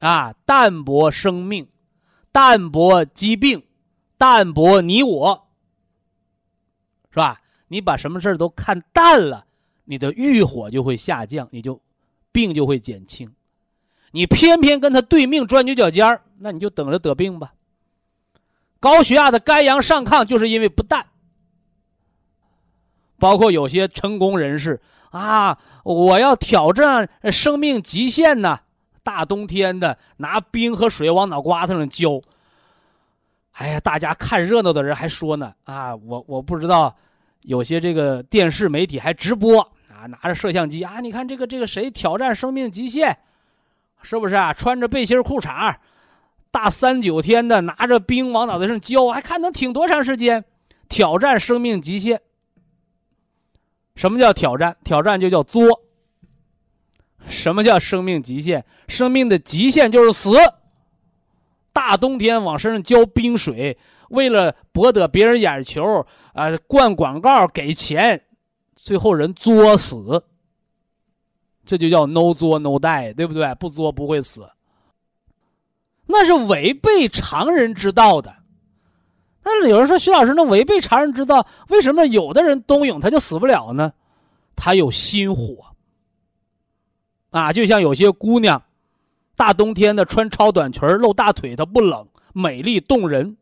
[0.00, 1.68] 啊，淡泊生命，
[2.32, 3.62] 淡泊疾病，
[4.18, 5.46] 淡泊你我，
[7.10, 7.40] 是吧？
[7.68, 9.46] 你把什么事都看淡了，
[9.84, 11.80] 你的欲火就会下降，你就
[12.32, 13.32] 病就会减轻。
[14.10, 17.54] 你偏偏跟他对命钻牛角尖儿，那你就等着得病吧。
[18.80, 21.06] 高血压的肝阳上亢，就是因为不淡。
[23.22, 24.80] 包括有些成功人士
[25.10, 28.58] 啊，我要挑战生命极限呢。
[29.04, 32.20] 大冬天的，拿冰和水往脑瓜子上浇。
[33.52, 36.96] 哎呀，大家看热闹的人还说呢啊，我我不知道，
[37.42, 43.16] 有些这个电视媒体还直播啊，拿着摄像机啊，你看这个这个谁挑战生命极限。
[44.02, 44.52] 是不是啊？
[44.52, 45.76] 穿着背心裤衩，
[46.50, 50.44] 大三九天的，拿着冰往脑袋上浇，还看能挺多长时间？
[50.88, 52.20] 挑战生命极限。
[54.02, 54.76] 什么叫挑战？
[54.82, 55.80] 挑战就叫作。
[57.28, 58.64] 什么叫生命极限？
[58.88, 60.32] 生命的极限就是死。
[61.72, 68.24] 大冬天往身上浇冰水，为了博得别人眼球啊，灌广告给钱，
[68.74, 70.24] 最后人作死。
[71.64, 73.54] 这就叫 no 作 no die，对不对？
[73.54, 74.50] 不作不会死。
[76.06, 78.41] 那是违背常人之道的。
[79.42, 83.92] 但是有人说徐老师，那违背常人之道，为什么有的人冬泳他就死不了呢？
[84.54, 85.74] 他有心火。
[87.30, 88.62] 啊，就像有些姑娘，
[89.34, 93.36] 大冬天的穿超短裙露大腿，她不冷，美丽动人。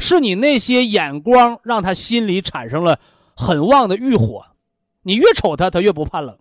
[0.00, 2.98] 是你那些眼光让她心里产生了
[3.36, 4.44] 很旺的欲火。
[5.02, 6.36] 你越瞅她，她越不怕冷。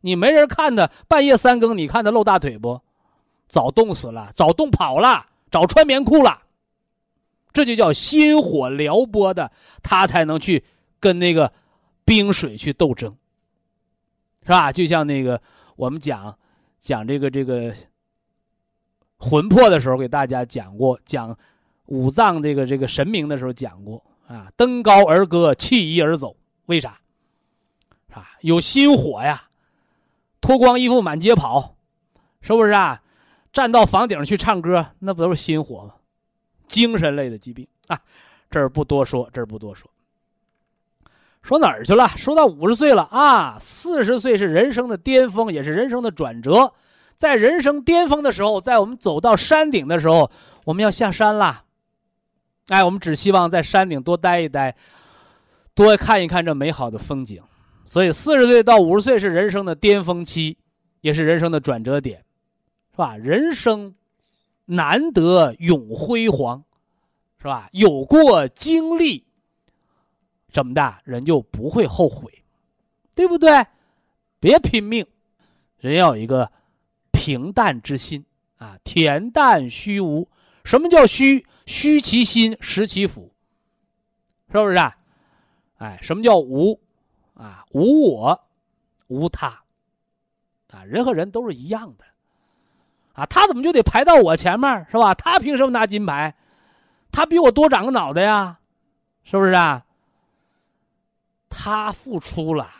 [0.00, 2.80] 你没人看他，半夜三更，你看他露大腿不？
[3.46, 6.41] 早冻死了，早冻跑了，早穿棉裤了。
[7.52, 9.50] 这就叫心火撩拨的，
[9.82, 10.64] 他才能去
[10.98, 11.52] 跟那个
[12.04, 13.14] 冰水去斗争，
[14.42, 14.72] 是吧？
[14.72, 15.40] 就像那个
[15.76, 16.36] 我们讲
[16.80, 17.74] 讲这个这个
[19.18, 21.36] 魂魄的时候，给大家讲过，讲
[21.86, 26.36] 五脏这个这个神明的时候讲过啊，登高而歌，弃衣而走，
[26.66, 26.98] 为啥？
[28.12, 29.48] 啊，有心火呀。
[30.40, 31.76] 脱光衣服满街跑，
[32.40, 33.00] 是不是啊？
[33.52, 35.94] 站到房顶去唱歌，那不都是心火吗？
[36.72, 38.00] 精神类的疾病啊，
[38.50, 39.88] 这儿不多说，这儿不多说。
[41.42, 42.08] 说哪儿去了？
[42.16, 46.72] 说到五十岁了啊，四十岁是人生的巅峰，也是人生的转折。
[47.16, 50.30] 在人生巅峰的时候，在我们走到山顶的时候，
[50.64, 51.64] 我们要下山啦。
[52.68, 54.74] 哎，我们只希望在山顶多待一待，
[55.74, 57.42] 多看一看这美好的风景。
[57.84, 60.56] 所以，四十岁到五十岁是人生的巅峰期，
[61.00, 62.24] 也是人生的转折点，
[62.92, 63.16] 是吧？
[63.16, 63.92] 人生
[64.76, 66.64] 难得永辉煌，
[67.38, 67.68] 是吧？
[67.72, 69.26] 有过经历。
[70.50, 72.44] 怎么的，人就不会后悔，
[73.14, 73.66] 对不对？
[74.38, 75.06] 别拼命，
[75.78, 76.52] 人要有一个
[77.10, 78.24] 平淡之心
[78.58, 80.28] 啊，恬淡虚无。
[80.64, 81.46] 什么叫虚？
[81.64, 83.32] 虚其心，实其腹，
[84.50, 84.76] 是不是？
[84.76, 84.98] 啊？
[85.78, 86.80] 哎，什么叫无？
[87.34, 88.44] 啊，无我，
[89.06, 89.62] 无他。
[90.68, 92.04] 啊，人和人都是一样的，
[93.12, 95.14] 啊，他怎么就得排到我前面，是吧？
[95.14, 96.34] 他凭什么拿金牌？
[97.10, 98.58] 他比我多长个脑袋呀，
[99.22, 99.84] 是不是啊？
[101.50, 102.70] 他付出了，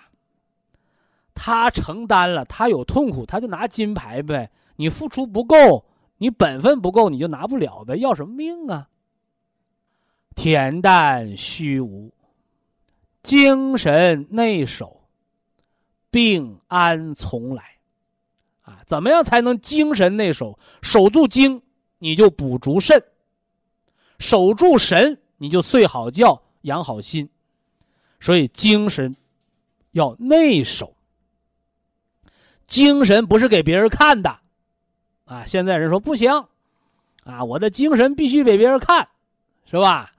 [1.35, 4.51] 他承担了，他有痛苦，他就拿金牌呗。
[4.77, 5.85] 你付出不够，
[6.17, 7.97] 你本分不够，你就拿不了呗。
[7.97, 8.89] 要什么命啊？
[10.35, 12.11] 恬淡虚无，
[13.23, 15.03] 精神内守，
[16.11, 17.72] 病安从来。
[18.73, 20.59] 啊，怎么样才能精神内守？
[20.81, 21.61] 守住精，
[21.99, 22.99] 你就补足肾；
[24.19, 27.29] 守住神，你就睡好觉，养好心。
[28.19, 29.15] 所以精神
[29.91, 30.95] 要内守，
[32.67, 34.39] 精神不是给别人看的，
[35.25, 35.45] 啊！
[35.45, 36.31] 现在人说不行，
[37.25, 39.07] 啊，我的精神必须给别人看，
[39.65, 40.13] 是吧？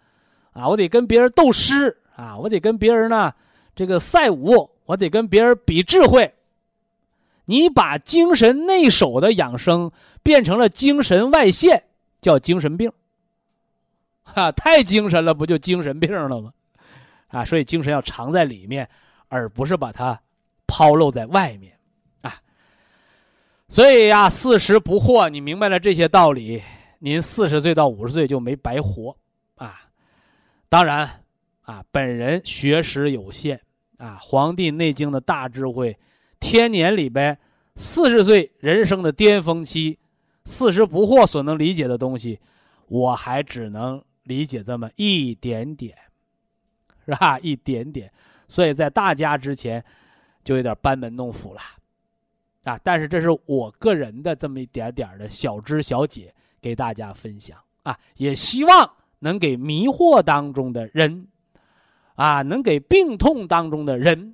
[0.51, 3.33] 啊，我得跟别人斗诗啊，我得跟别人呢
[3.73, 6.31] 这个赛武，我得跟别人比智慧。
[7.45, 11.83] 你把精神内守的养生变成了精神外现，
[12.21, 12.91] 叫精神病。
[14.23, 16.53] 哈，太精神了，不就精神病了吗？
[17.27, 18.87] 啊，所以精神要藏在里面，
[19.27, 20.19] 而不是把它
[20.65, 21.73] 抛露在外面，
[22.21, 22.39] 啊。
[23.67, 26.61] 所以呀，四十不惑，你明白了这些道理，
[26.99, 29.15] 您四十岁到五十岁就没白活，
[29.55, 29.81] 啊。
[30.69, 31.09] 当然，
[31.63, 33.59] 啊，本人学识有限，
[33.97, 35.97] 啊，《黄帝内经》的大智慧，
[36.43, 37.39] 天年里边
[37.75, 39.97] 四十岁人生的巅峰期，
[40.43, 42.39] 四十不惑所能理解的东西，
[42.87, 45.97] 我还只能理解这么一点点。
[47.05, 47.37] 是吧？
[47.39, 48.09] 一点点，
[48.47, 49.83] 所以在大家之前，
[50.41, 51.59] 就有点班门弄斧了，
[52.63, 52.79] 啊！
[52.81, 57.99] 但是这是我个人的这么一点点的小知小解，给大家分享啊！
[58.15, 61.27] 也希望能给迷惑当中的人，
[62.15, 64.33] 啊，能给病痛当中的人，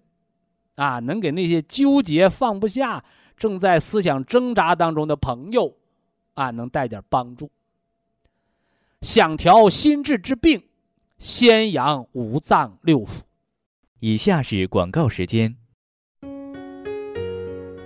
[0.80, 3.04] 啊，能给那些纠结放不下、
[3.36, 5.76] 正在思想挣扎当中的朋友，
[6.36, 7.52] 啊，能带点帮助。
[9.02, 10.64] 想调心智之病。
[11.18, 13.20] 先养五脏六腑。
[14.00, 15.54] 以下是广告时间。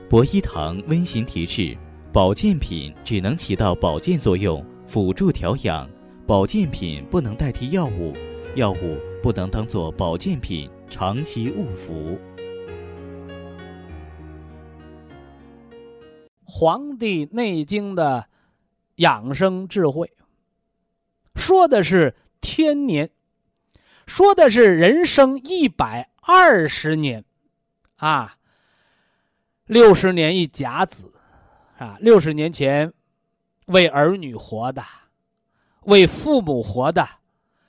[0.07, 1.75] 博一堂温馨提示：
[2.11, 5.89] 保健品只能起到保健作用，辅助调养；
[6.27, 8.13] 保健品不能代替药物，
[8.53, 11.91] 药物不能当做保健品长期误服。
[16.55, 18.27] 《黄帝内经》的
[18.97, 20.13] 养生智慧，
[21.33, 23.09] 说的是天年。
[24.05, 27.25] 说的是人生一百二十年，
[27.95, 28.37] 啊，
[29.65, 31.11] 六十年一甲子，
[31.79, 32.93] 啊，六十年前
[33.65, 34.83] 为儿女活的，
[35.85, 37.07] 为父母活的，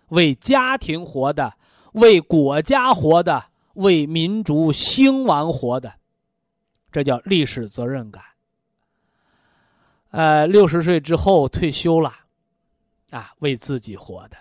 [0.08, 1.54] 为家庭活的，
[1.92, 5.94] 为国家活的，为民族兴亡活的，
[6.92, 8.22] 这叫历史责任感。
[10.14, 12.12] 呃，六十岁之后退休了，
[13.10, 14.36] 啊，为自己活的。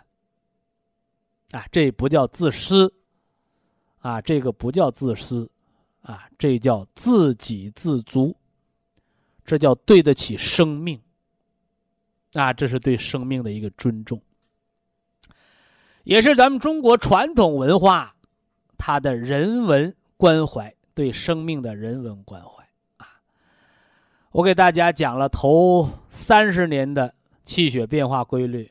[1.49, 2.93] 啊，这不叫自私，
[3.97, 5.49] 啊，这个不叫自私，
[6.03, 8.38] 啊，这叫自给自足，
[9.43, 11.01] 这叫对得起生命，
[12.33, 14.21] 啊，这是对生命的一个尊重，
[16.03, 18.15] 也是咱们中国传统文化，
[18.78, 22.62] 它的人文关怀，对生命的人文关怀。
[24.34, 27.13] 我给大家讲了头三十年的
[27.45, 28.69] 气血变化规律，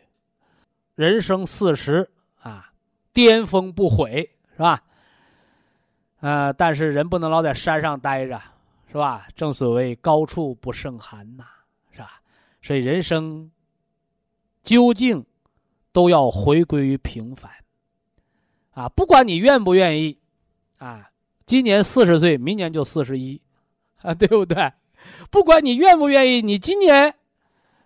[0.97, 2.11] 人生四十
[2.41, 2.69] 啊。
[3.13, 4.83] 巅峰不悔是吧？
[6.21, 8.41] 呃，但是人不能老在山上待着，
[8.91, 9.29] 是吧？
[9.37, 11.45] 正所谓高处不胜寒呐，
[11.93, 12.21] 是吧？
[12.61, 13.49] 所以人生
[14.65, 15.25] 究竟
[15.93, 17.53] 都要回归于平凡
[18.73, 18.89] 啊！
[18.89, 20.19] 不管你愿不愿意
[20.79, 21.11] 啊，
[21.47, 23.41] 今年四十岁，明年就四十一
[24.01, 24.73] 啊，对不对？
[25.31, 27.15] 不管你愿不愿意，你今年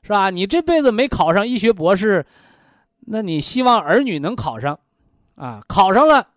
[0.02, 0.30] 是吧？
[0.30, 2.26] 你这辈子没考上医学博士，
[3.00, 4.78] 那你希望儿女能考上。
[5.36, 6.28] 啊，考上了，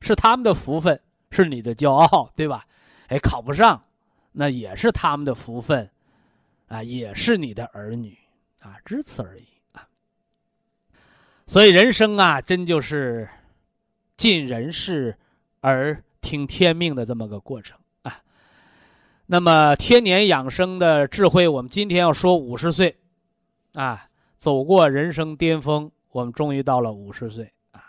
[0.00, 1.00] 是他们的福分，
[1.30, 2.66] 是你的骄傲，对吧？
[3.06, 3.80] 哎，考不上，
[4.32, 5.88] 那也是他们的福分，
[6.66, 8.18] 啊，也是你的儿女，
[8.62, 9.86] 啊，只此而已啊。
[11.46, 13.28] 所以人生啊，真就是
[14.16, 15.16] 尽人事
[15.60, 17.78] 而听天命的这么个过程。
[19.26, 22.98] 那么天年养生的智慧，我们今天要说五十岁，
[23.72, 27.82] 啊，走过人生巅峰，我们终于到了五十岁啊。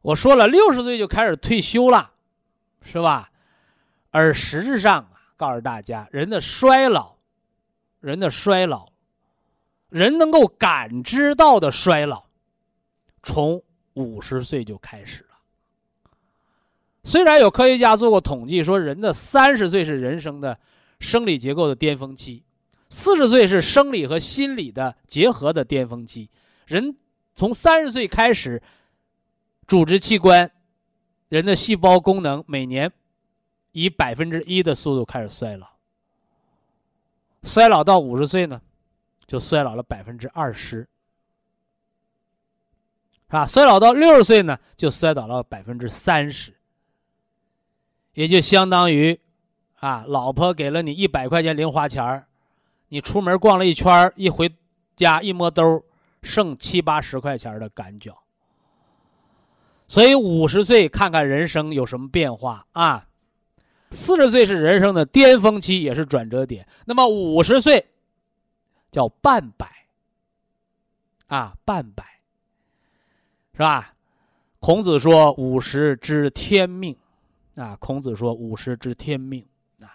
[0.00, 2.12] 我说了，六十岁就开始退休了，
[2.82, 3.30] 是吧？
[4.10, 7.16] 而实质上啊，告诉大家，人的衰老，
[8.00, 8.88] 人的衰老，
[9.90, 12.24] 人能够感知到的衰老，
[13.22, 13.62] 从
[13.94, 15.35] 五十岁就开始了。
[17.06, 20.58] 虽然有科学家做过统计，说人的三十岁是人生的
[21.00, 22.42] 生理结构的巅峰期，
[22.90, 26.28] 四十岁是生理和心理的结合的巅峰期，
[26.66, 26.96] 人
[27.32, 28.62] 从三十岁开始。
[29.68, 30.48] 组织器官，
[31.28, 32.92] 人的细胞功能每年
[33.72, 35.66] 以百分之一的速度开始衰老，
[37.42, 38.62] 衰老到五十岁呢，
[39.26, 40.88] 就衰老了百分之二十，是
[43.26, 43.44] 吧？
[43.44, 46.55] 衰老到六十岁呢，就衰老了百分之三十，
[48.16, 49.20] 也就相当于，
[49.74, 52.24] 啊，老婆给了你一百块钱零花钱
[52.88, 54.50] 你出门逛了一圈一回
[54.96, 55.84] 家一摸兜
[56.22, 58.16] 剩七八十块钱的感觉。
[59.86, 63.06] 所以五十岁看看人生有什么变化啊？
[63.90, 66.66] 四十岁是人生的巅峰期，也是转折点。
[66.86, 67.86] 那么五十岁
[68.90, 69.70] 叫半百
[71.26, 72.02] 啊，半百
[73.52, 73.92] 是吧？
[74.58, 76.96] 孔子说五十知天命
[77.56, 79.44] 啊，孔子说五十知天命
[79.80, 79.90] 啊。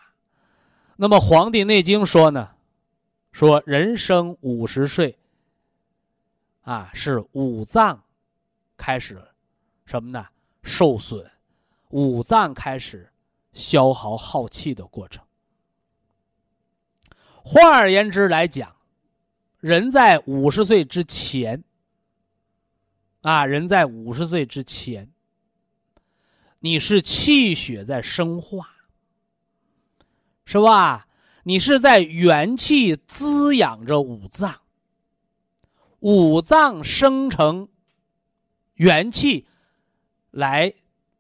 [0.98, 2.52] 那么《黄帝内经》说呢，
[3.32, 5.18] 说人生五十岁
[6.64, 8.04] 啊，是五脏
[8.76, 9.22] 开始。
[9.84, 10.26] 什么呢？
[10.64, 11.30] 受损，
[11.90, 13.12] 五脏开始
[13.52, 15.22] 消耗耗气的过程。
[17.44, 18.74] 换而言之来讲，
[19.60, 21.62] 人在五十岁之前，
[23.22, 25.11] 啊，人在五十岁之前，
[26.62, 28.70] 你是气血在生化，
[30.46, 31.08] 是吧？
[31.44, 34.62] 你是在元气滋养着五脏，
[36.00, 37.68] 五脏生成
[38.76, 39.46] 元气。
[40.32, 40.74] 来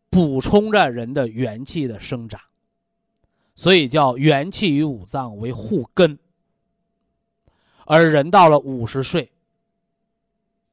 [0.09, 2.39] 补充着人的元气的生长，
[3.55, 6.17] 所以叫元气与五脏为互根。
[7.85, 9.29] 而人到了五十岁，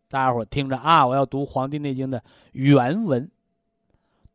[0.09, 3.29] 大家伙听着啊，我要读《黄帝内经》的原文。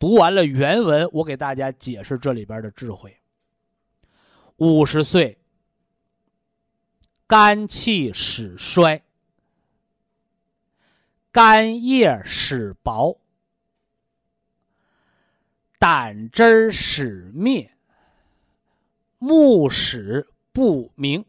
[0.04, 3.18] 读完了原文，我给大家解释这里边的智慧。
[4.58, 5.38] 五十岁，
[7.26, 9.02] 肝气始衰，
[11.32, 13.18] 肝叶始薄。
[15.80, 17.74] 胆汁始灭，
[19.20, 21.24] 目始不明。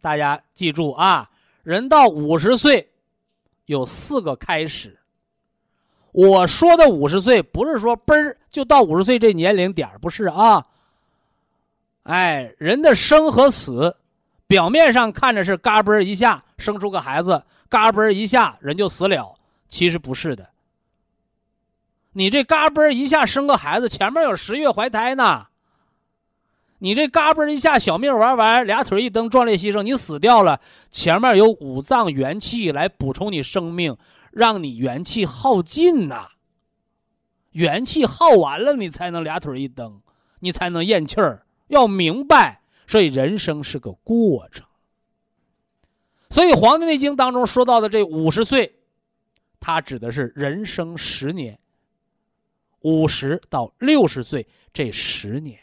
[0.00, 1.30] 大家记住啊，
[1.62, 2.90] 人到五十岁，
[3.66, 4.98] 有四个开始。
[6.12, 10.64] 我说的五十岁，不是说嘣儿就到五十岁这年龄点儿不是啊。
[12.02, 13.96] 哎，人的生和死，
[14.46, 19.36] 表面上看着是嘎嘣儿一下生出个孩子，嘎嘣儿一下人就死了，
[19.68, 20.48] 其实不是的。
[22.12, 25.46] 你这嘎嘣儿一下生个孩子，前面有十月怀胎呢。
[26.82, 30.58] 你这嘎嘣一下小命玩完，俩腿一蹬壮烈牺牲，你死掉了。
[30.90, 33.96] 前面有五脏元气来补充你生命，
[34.30, 36.28] 让你元气耗尽呐。
[37.52, 40.00] 元气耗完了，你才能俩腿一蹬，
[40.38, 41.46] 你才能咽气儿。
[41.68, 44.66] 要明白，所以人生是个过程。
[46.28, 48.80] 所以《黄帝内经》当中说到的这五十岁，
[49.58, 51.58] 它指的是人生十年。
[52.82, 55.60] 五十到六十岁这十年，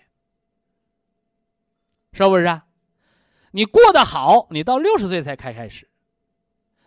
[2.14, 2.66] 是不是啊？
[3.52, 5.88] 你过得好，你到六十岁才开开始；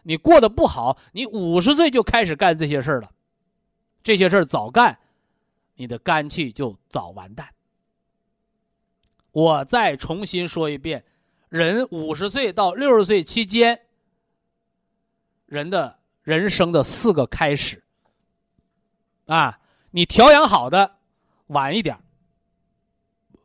[0.02, 3.10] 你过得不好，你五十岁就开始干这些事儿了。
[4.02, 4.98] 这些事儿早干，
[5.74, 7.48] 你的肝气就早完蛋。
[9.32, 11.04] 我再重新说一遍：
[11.48, 13.80] 人五十岁到六十岁期间，
[15.46, 17.82] 人的人生的四个开始
[19.26, 19.58] 啊。
[19.92, 20.98] 你调养好的，
[21.48, 21.98] 晚一点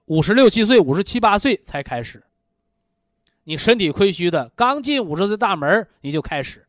[0.05, 2.23] 五十六七岁、五十七八岁才开始。
[3.45, 6.67] 你身体亏虚的，刚进五十岁大门你就开始。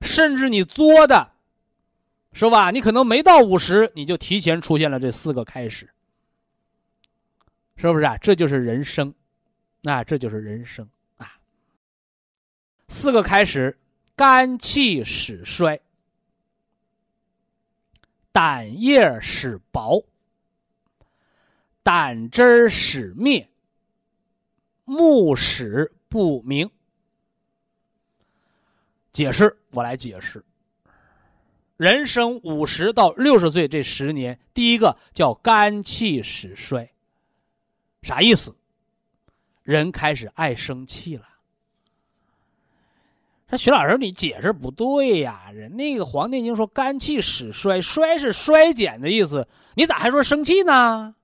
[0.00, 1.32] 甚至你作的，
[2.32, 2.70] 是吧？
[2.70, 5.90] 你可能没到五十，你就提前出现了这四个开始，
[7.76, 8.16] 是不是啊？
[8.18, 9.14] 这就是人生，
[9.80, 11.38] 那这就是人生啊。
[12.88, 13.78] 四个开始，
[14.14, 15.80] 肝气始衰。
[18.30, 20.04] 胆液始薄，
[21.82, 23.48] 胆汁始灭，
[24.86, 26.70] 目始不明。
[29.12, 30.44] 解释，我来解释。
[31.76, 36.88] 人生五十到六十岁这十年，第一个叫肝气始衰，
[38.02, 38.54] 啥意思？
[39.64, 41.24] 人开始爱生气了。
[43.50, 45.50] 说徐老师，你解释不对呀！
[45.52, 51.16] 人那个《黄帝内经》说肝气始衰，衰是衰减的意思，你咋还说生气呢？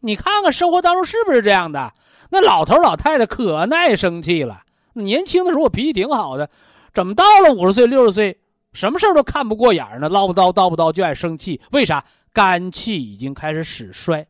[0.00, 1.92] 你看看生活当中是不是这样的？
[2.32, 4.62] 那老头老太太可耐生气了。
[4.94, 6.48] 年轻的时候我脾气挺好的，
[6.94, 8.40] 怎么到了五十岁六十岁，
[8.72, 10.08] 什么事都看不过眼呢？
[10.08, 12.02] 唠不叨叨不叨就爱生气，为啥？
[12.32, 14.26] 肝气已经开始始衰，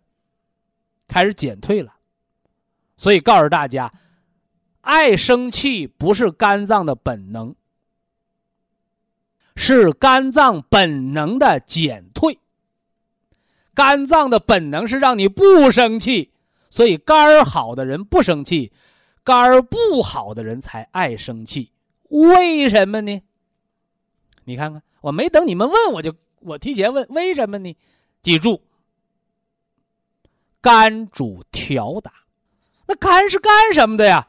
[1.06, 1.92] 开始减退了。
[2.96, 3.90] 所以告诉大家。
[4.80, 7.54] 爱生气不是肝脏的本能，
[9.54, 12.40] 是肝脏本能的减退。
[13.74, 16.31] 肝脏的本能是让你不生气，
[16.72, 18.72] 所以肝儿好的人不生气，
[19.22, 21.70] 肝儿不好的人才爱生气。
[22.08, 23.20] 为什么呢？
[24.44, 27.76] 你看看，我没等你们问，我就我提前问，为什么呢？
[28.22, 28.62] 记住，
[30.62, 32.10] 肝主调达，
[32.86, 34.26] 那肝是干什么的呀？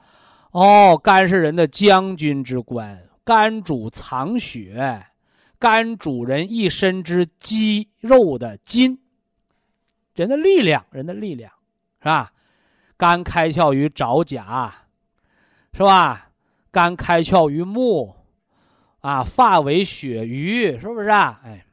[0.51, 5.05] 哦，肝是人的将军之官，肝主藏血，
[5.57, 8.99] 肝主人一身之肌肉的筋，
[10.13, 11.52] 人的力量，人的力量，
[12.03, 12.33] 是吧？
[12.97, 14.73] 肝开窍于爪甲，
[15.73, 16.29] 是吧？
[16.69, 18.13] 肝开窍于目，
[18.99, 21.39] 啊，发为血鱼，是不是啊？
[21.45, 21.65] 哎，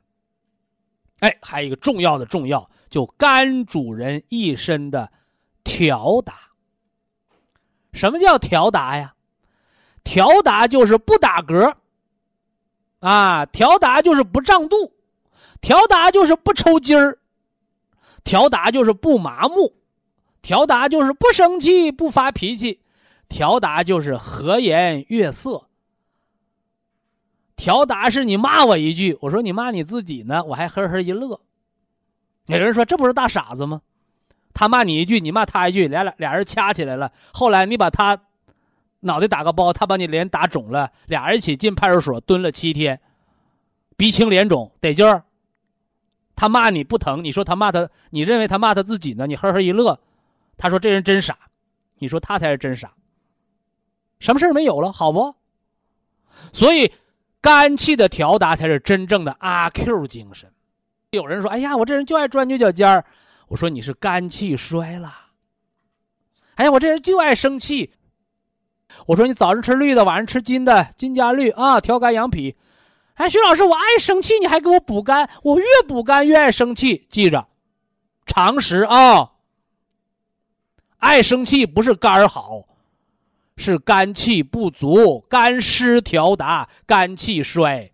[1.18, 5.10] 哎，还有一个重要的重要，就肝主人一身的
[5.64, 6.34] 调达。
[7.92, 9.14] 什么叫调达呀？
[10.04, 11.74] 调达就是不打嗝，
[13.00, 14.92] 啊，调达就是不胀肚，
[15.60, 17.18] 调达就是不抽筋儿，
[18.22, 19.74] 调达就是不麻木，
[20.42, 22.80] 调达就是不生气、不发脾气，
[23.28, 25.66] 调达就是和颜悦色。
[27.56, 31.40] 调达是你骂我一句，我说你骂你自己呢，我还呵呵一乐。
[32.46, 33.82] 有人说这不是大傻子吗？
[34.54, 37.12] 他骂你一句，你骂他一句，俩俩俩人掐起来了。
[37.32, 38.18] 后来你把他
[39.00, 43.00] 脑袋打个包，他把你脸打肿了，俩人一起进派出所蹲了七天，
[43.96, 45.24] 鼻青脸肿得劲儿。
[46.34, 49.26] 他骂你不疼，你说他骂他，你认为他骂他自己呢？
[49.26, 50.00] 你呵呵一乐，
[50.60, 51.38] 他说这人真傻，
[51.98, 52.92] 你说他才是真傻。
[54.18, 55.34] 什么事没有了，好不？
[56.52, 56.92] 所以
[57.40, 60.52] 肝气的调达才是真正的阿 Q 精神。
[61.12, 63.06] 有人说：“哎呀，我这人就爱钻牛角尖儿。”
[63.48, 65.12] 我说你是肝气衰了，
[66.56, 67.94] 哎呀，我这人就爱生气。
[69.06, 72.54] 我说你早上吃绿的，晚上吃金的，金加绿啊，调肝养脾。
[73.14, 77.06] 哎，徐老师，我爱生气，你还给我补肝，我越补肝越爱生气。
[77.08, 77.48] 记着，
[78.26, 79.32] 常识啊，
[81.00, 82.64] 爱生气不是肝儿好，
[83.56, 87.90] 是肝气不足，肝湿调达，肝气衰。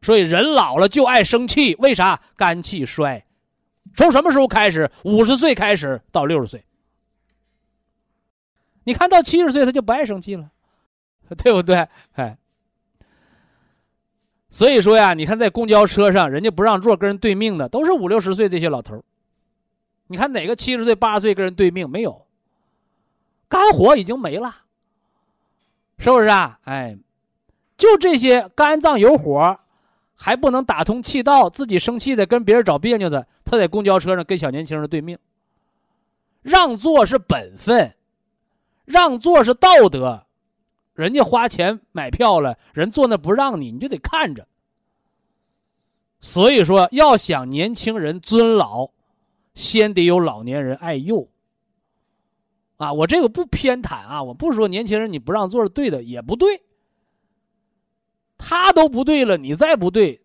[0.00, 2.20] 所以人老了就爱生气，为啥？
[2.36, 3.24] 肝气衰。
[3.94, 4.90] 从什么时候开始？
[5.04, 6.64] 五十岁开始到六十岁，
[8.84, 10.50] 你看到七十岁他就不爱生气了，
[11.36, 11.86] 对不对？
[12.12, 12.36] 哎，
[14.50, 19.02] 所以说呀，你看在公交车上，人家不让座跟人对命的，都是五六十岁这些老头
[20.08, 22.21] 你看哪个七十岁、八十岁跟人对命没有？
[23.52, 24.62] 肝火已经没了，
[25.98, 26.58] 是不是啊？
[26.64, 26.96] 哎，
[27.76, 29.58] 就这些肝脏有火。
[30.14, 35.18] 还不能打通气道，自己生气的跟别人找别扭的，他在公交车上跟小年轻人对命。
[36.40, 37.94] 让座是本分，
[38.86, 40.24] 让座是道德，
[40.94, 44.46] 人家花钱买票了，人坐那不让你，你就得看着。
[46.20, 48.88] 所以说，要想年轻人尊老，
[49.54, 51.28] 先得有老年人爱幼。
[52.82, 56.60] 啊，我这个不偏袒啊，我不是说年轻人你不让座是对的，也不对。
[58.36, 60.20] 他都不对了，你再不对，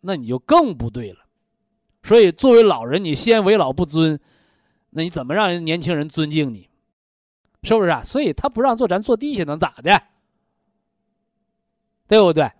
[0.00, 1.18] 那你就更不对了。
[2.02, 4.18] 所以，作为老人，你先为老不尊，
[4.90, 6.68] 那你怎么让人年轻人尊敬你？
[7.62, 8.02] 是不是啊？
[8.02, 10.02] 所以他不让坐，咱坐地下能咋的？
[12.06, 12.50] 对不对？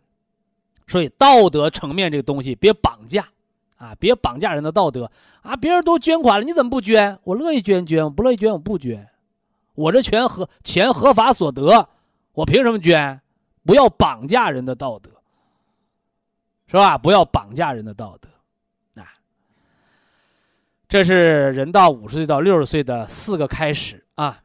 [0.86, 3.26] 所以道德层面这个东西别绑架
[3.76, 5.10] 啊，别绑架人的道德
[5.40, 5.56] 啊！
[5.56, 7.18] 别人都捐款了，你怎么不捐？
[7.24, 9.08] 我乐意捐捐，我不乐意捐我不捐。
[9.74, 11.88] 我这全合钱合法所得，
[12.32, 13.20] 我凭什么捐？
[13.64, 15.10] 不要绑架人的道德，
[16.66, 16.98] 是吧？
[16.98, 18.28] 不要绑架人的道德，
[19.00, 19.08] 啊，
[20.86, 24.42] 这是人到五十岁到六十岁的四个开始啊，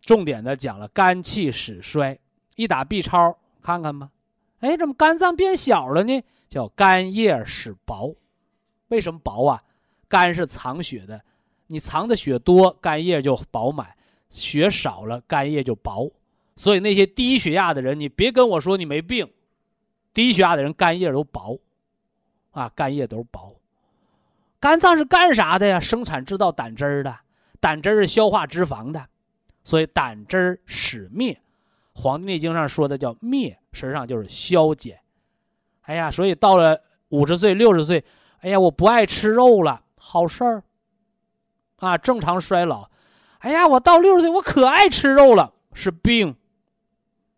[0.00, 2.18] 重点的讲了肝气始衰，
[2.56, 4.10] 一打 B 超看看吧，
[4.58, 6.22] 哎，怎么肝脏变小了呢？
[6.48, 8.16] 叫肝叶始薄，
[8.88, 9.60] 为什么薄啊？
[10.08, 11.22] 肝是藏血的，
[11.68, 13.86] 你藏的血多，肝叶就饱满；
[14.30, 16.10] 血少了，肝叶就薄。
[16.56, 19.28] 所以那些低血压的人，你别跟我说你没病，
[20.12, 21.58] 低血压的人肝叶都薄，
[22.50, 23.56] 啊，肝叶都薄。
[24.58, 25.80] 肝脏是干啥的呀？
[25.80, 27.16] 生产制造胆汁儿的，
[27.60, 29.06] 胆汁儿是消化脂肪的，
[29.64, 31.32] 所以胆汁儿使灭。
[32.02, 35.00] 《黄帝内经》上说的叫灭，实际上就是消减。
[35.82, 36.78] 哎呀，所以到了
[37.08, 38.04] 五十岁、六十岁，
[38.40, 40.62] 哎呀，我不爱吃肉了，好事儿。
[41.76, 42.89] 啊，正常衰老。
[43.40, 46.34] 哎呀，我到六十岁，我可爱吃肉了，是病。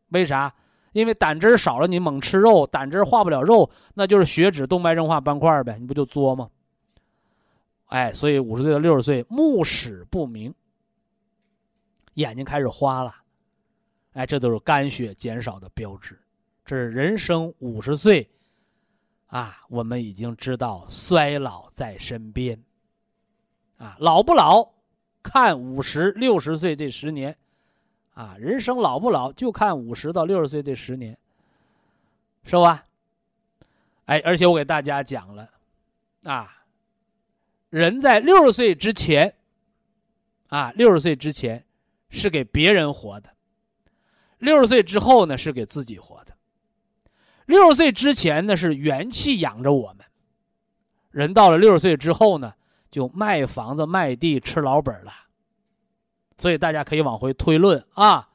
[0.09, 0.55] 为啥？
[0.93, 6.51] 因为胆汁少了，你猛吃肉，胆汁化不了肉，那就是血脂动脉硬化斑块呗，你不就作吗？
[7.87, 10.55] 哎，所以五十岁到六十岁，目屎不明，
[12.15, 13.15] 眼睛开始花了。
[14.13, 16.21] 哎，这都是肝血减少的标志，
[16.65, 18.29] 这是人生五十岁，
[19.29, 22.63] 啊，我们已经知道衰老在身边，
[23.79, 24.69] 啊，老不老，
[25.23, 27.37] 看五十六十岁这十年，
[28.15, 31.17] 啊，人生老不老就看五十到六十岁这十年，
[32.45, 32.85] 是吧？
[34.07, 35.49] 哎，而且我给大家讲了，
[36.25, 36.65] 啊，
[37.71, 39.35] 人在六十岁之前，
[40.49, 41.65] 啊，六十岁之前
[42.11, 43.31] 是给别人活的。
[44.39, 46.33] 六十岁之后呢，是给自己活的；
[47.47, 50.05] 六十岁之前呢，是元气养着我们。
[51.13, 52.53] 人到了六十岁之后呢，
[52.93, 55.11] 就卖房子、卖地、吃老本了。
[56.39, 58.31] 所以大家可以往回推论啊，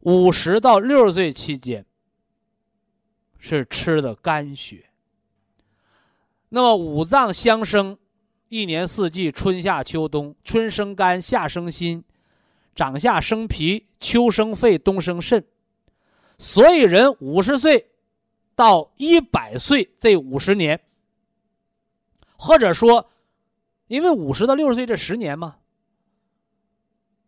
[0.00, 1.84] 五十到六十岁期间
[3.38, 4.88] 是吃的肝血。
[6.48, 7.98] 那么五脏相生，
[8.48, 12.02] 一年四季，春夏秋冬，春生肝，夏生心。
[12.74, 15.44] 长夏生脾，秋生肺，冬生肾，
[16.38, 17.90] 所以人五十岁
[18.54, 20.80] 到一百岁这五十年，
[22.36, 23.10] 或者说，
[23.88, 25.56] 因为五十到六十岁这十年嘛，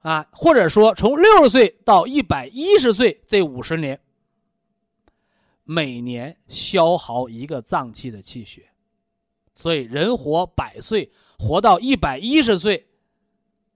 [0.00, 4.00] 啊，或者说从六十岁到一百一十岁这五十年，
[5.64, 8.68] 每年消耗一个脏器的气血，
[9.54, 12.86] 所以人活百岁，活到一百一十岁，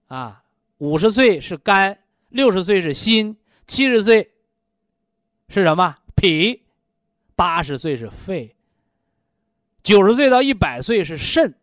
[0.07, 0.43] 啊。
[0.79, 4.33] 五十岁是肝，六十岁是心，七十岁
[5.47, 5.95] 是什么？
[6.15, 6.63] 脾，
[7.33, 8.57] 八十岁是肺，
[9.81, 11.55] 九十岁到一百岁是肾，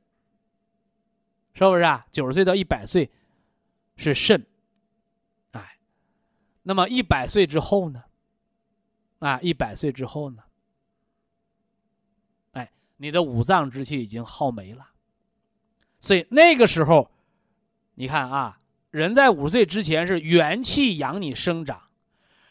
[1.55, 2.05] 是不是啊？
[2.11, 3.11] 九十岁到一百岁
[3.97, 4.47] 是肾，
[5.53, 5.79] 哎，
[6.63, 8.05] 那么一百岁之后呢？
[9.19, 10.43] 啊，一百岁之后呢？
[12.53, 14.89] 哎，你的五脏之气已经耗没了，
[16.01, 17.11] 所以那个时候，
[17.95, 18.59] 你看啊。
[18.91, 21.81] 人在五十岁之前是元气养你生长，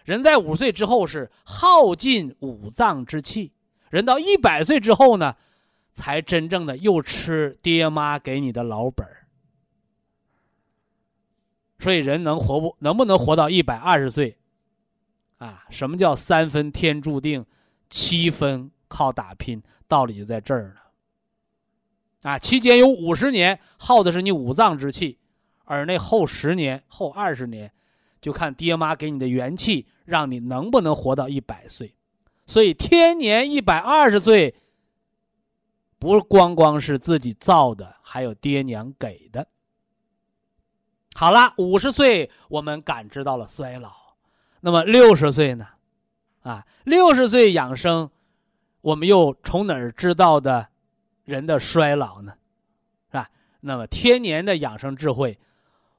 [0.06, 3.52] 人在五十岁之后是耗尽五脏之气，
[3.92, 5.38] 人到一百岁之后呢，
[5.92, 9.28] 才真正的又吃爹妈给你的老本儿。
[11.80, 14.38] 所以人能活不能不能活到一百二十岁？
[15.38, 17.46] 啊，什么叫三分天注定，
[17.90, 19.62] 七分靠打拼？
[19.88, 22.30] 道理就在这儿呢。
[22.30, 25.18] 啊，期间有五十年耗的是你五脏之气。
[25.66, 27.72] 而那后十年、后二十年，
[28.20, 31.96] 就看爹妈给你的元气，让你能不能活到一百岁。
[32.46, 34.54] 所以天年一百二十岁，
[36.02, 39.48] 不光光是自己造的，还有爹娘给的。
[41.14, 43.94] 好了，五十岁我们感知到了衰老，
[44.62, 45.68] 那么六十岁呢？
[46.42, 48.10] 啊，六十岁养生，
[48.82, 50.70] 我们又从哪儿知道的
[51.24, 52.34] 人的衰老呢？
[53.12, 53.30] 是吧？
[53.60, 55.40] 那么天年的养生智慧。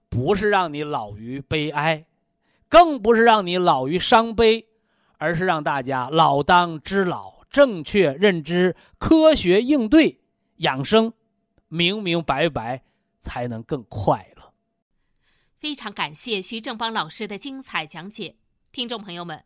[0.08, 2.04] 不是让你老于悲哀，
[2.68, 4.68] 更不是让你老于伤悲，
[5.16, 10.22] 而是让大家老当知老，正确认知，科学应对，
[10.56, 11.12] 养生，
[11.68, 12.82] 明明白白，
[13.20, 14.54] 才能更快乐。
[15.54, 18.36] 非常感谢徐正邦老师的精彩讲解，
[18.72, 19.44] 听众朋友们。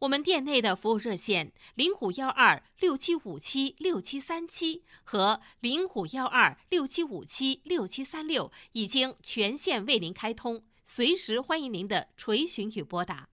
[0.00, 13.28] 我们店内的服务热线零五幺二六七五七六七三七和零五幺二六七五七六七三六已经全线为您开通，随时欢迎您的垂询与拨打。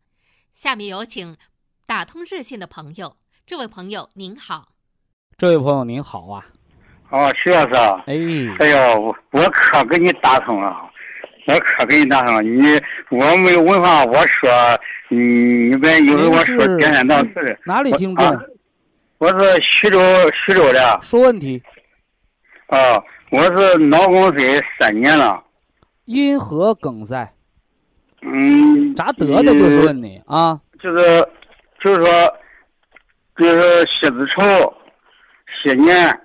[0.53, 1.35] 下面有请
[1.87, 3.17] 打通热线的朋友，
[3.49, 4.67] 这位朋友您好，
[5.35, 6.45] 这位朋友您好啊，
[7.09, 7.73] 哦，徐老师，
[8.05, 8.13] 哎，
[8.59, 10.71] 哎呦，我我可给你打通了，
[11.47, 12.79] 我可给你打通了，你
[13.09, 14.51] 我没有文化，我说。
[15.09, 17.57] 嗯，你别有时候我说颠三倒四的。
[17.65, 18.39] 哪里听众？
[19.17, 19.99] 我是徐州
[20.45, 20.99] 徐州的。
[21.01, 21.59] 说问题。
[22.67, 25.43] 啊，我是脑梗塞三年了。
[26.05, 27.33] 因何梗塞？
[28.21, 28.93] 嗯。
[28.93, 29.51] 咋得的？
[29.53, 30.61] 就是问你啊。
[30.79, 31.27] 就是，
[31.83, 32.38] 就是说，
[33.39, 34.71] 就是血脂稠，
[35.63, 36.21] 血粘，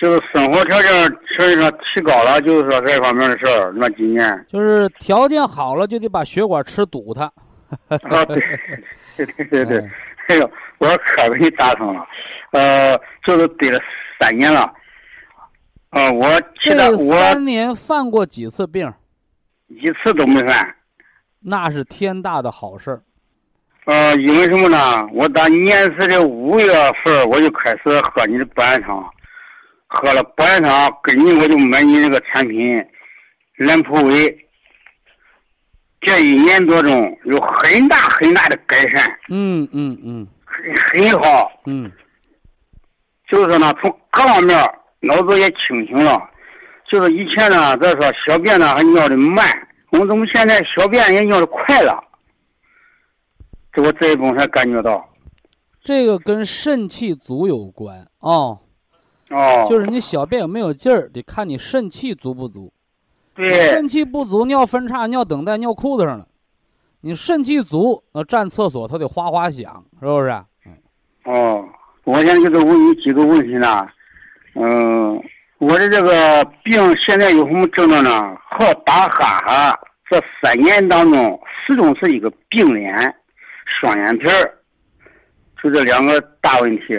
[0.00, 0.90] 就是生活条件
[1.36, 3.72] 实际上提高了，就是说这方面的事儿。
[3.74, 7.24] 那几年就是条件好了，就得把血管吃堵它。
[7.88, 8.40] 啊，对，
[9.16, 9.90] 对对对对，
[10.28, 12.06] 哎呦，我可给你打通了，
[12.52, 13.80] 呃，就是得了
[14.20, 14.72] 三年了，
[15.90, 16.28] 呃，我
[16.62, 18.92] 记得这我三年犯过几次病，
[19.66, 20.76] 一次都没犯。
[21.40, 23.02] 那是天大的好事儿。
[23.86, 25.06] 呃，因为什么呢？
[25.12, 26.66] 我打年时的五月
[27.04, 29.08] 份我就开始喝你的保健汤，
[29.86, 32.84] 喝了保健汤，跟你我就买你这个产品，
[33.58, 34.36] 蓝普威。
[36.00, 41.50] 这一年多中有很大很大的改善，嗯嗯嗯很很好。
[41.66, 41.90] 嗯，
[43.28, 44.56] 就是说呢，从各方面
[45.00, 46.20] 脑子也清醒了。
[46.90, 49.46] 就是以前呢，咱说小便呢还尿的慢，
[49.90, 52.02] 我怎么现在小便也尿的快了？
[53.76, 55.06] 这我这一种才感觉到。
[55.84, 58.58] 这个跟肾气足有关哦，
[59.28, 62.72] 哦，就是你小便有没有劲儿，得看你肾气足不足。
[63.34, 66.26] 对，肾气不足，尿分叉、尿等待、尿裤子上了。
[67.02, 70.30] 你肾气足，那站厕所它得哗哗响，是不是？
[71.24, 71.68] 哦，
[72.04, 73.86] 我现在就是问你几个问题呢。
[74.54, 75.22] 嗯，
[75.58, 78.10] 我的这个病现在有什么症状呢？
[78.48, 83.14] 好打哈哈，这三年当中始终是一个病脸、
[83.66, 84.54] 双眼皮儿，
[85.62, 86.98] 就这两个大问题。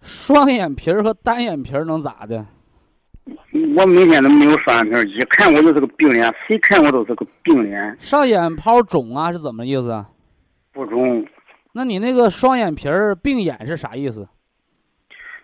[0.00, 2.44] 双眼皮儿和单眼皮儿能咋的？
[3.76, 10.08] 我每天都没有双眼皮儿，一看我就是个病脸，谁看我都是个病脸，上眼泡肿啊，是怎么意思啊？
[10.72, 11.24] 不肿。
[11.72, 14.28] 那你那个双眼皮儿病眼是啥意思？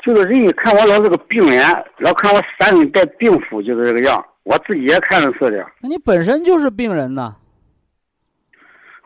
[0.05, 1.63] 就是人家看我老是个病脸，
[1.99, 4.25] 老看我三分带病符，就是这个样。
[4.45, 5.65] 我自己也看着是的。
[5.83, 7.37] 那你本身就是病人呐。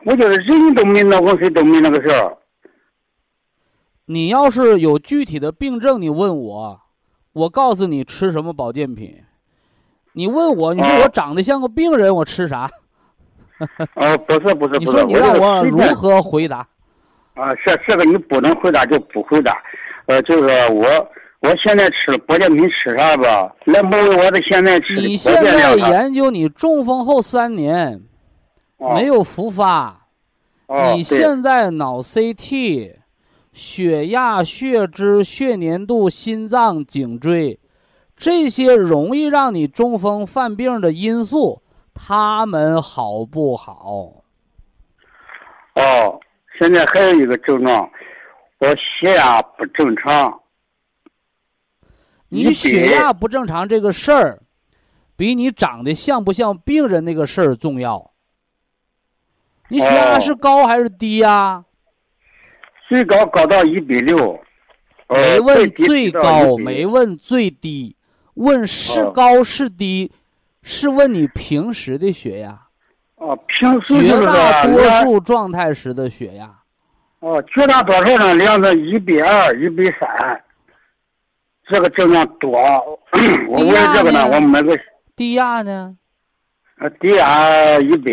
[0.05, 2.37] 我觉得人都没脑梗谁都没那个事儿。
[4.05, 6.81] 你要是有具体的病症，你问我，
[7.31, 9.23] 我告诉你吃什么保健品。
[10.11, 12.69] 你问我，你说我长得像个病人，我吃啥？
[13.95, 14.79] 哦， 不是不是不是。
[14.79, 16.57] 你说你让我如何回答？
[17.35, 19.57] 啊，这这个你不能回答就不回答。
[20.07, 20.85] 呃，就是我
[21.39, 23.55] 我现在吃保健品吃啥吧？
[23.65, 28.01] 蓝普威我的现在吃的你现在研究你中风后三年哦
[28.93, 30.07] 没有复发，
[30.67, 32.95] 哦你现在脑 CT、
[33.53, 37.59] 血压、血脂、血粘度、心脏、颈椎
[38.15, 41.61] 这些容易让你中风犯病的因素，
[41.93, 44.23] 他们好不好？
[45.75, 46.19] 哦，
[46.59, 47.89] 现在还有一个症状，
[48.59, 50.39] 我血压不正常。
[52.29, 54.41] 你血压不正常这个事儿，
[55.15, 58.12] 比你长得像不像病人那个事儿重要。
[59.73, 61.65] 你血压哦是高还是低呀、
[62.87, 64.39] 最高高到一比六，
[65.07, 67.95] 呃没问最高，没问最低，
[68.35, 70.11] 问是哦高是低，
[70.61, 72.67] 是问你平时的血压，
[73.15, 76.55] 哦，平时绝就是大多数状态时的血压。
[77.21, 80.43] 哦，绝大多数呢量是一比二、一比三，
[81.67, 82.59] 这个症状多。
[83.49, 84.77] 我为了这个呢，我买个
[85.15, 85.97] 低压呢？
[86.77, 88.11] 呃低压一百，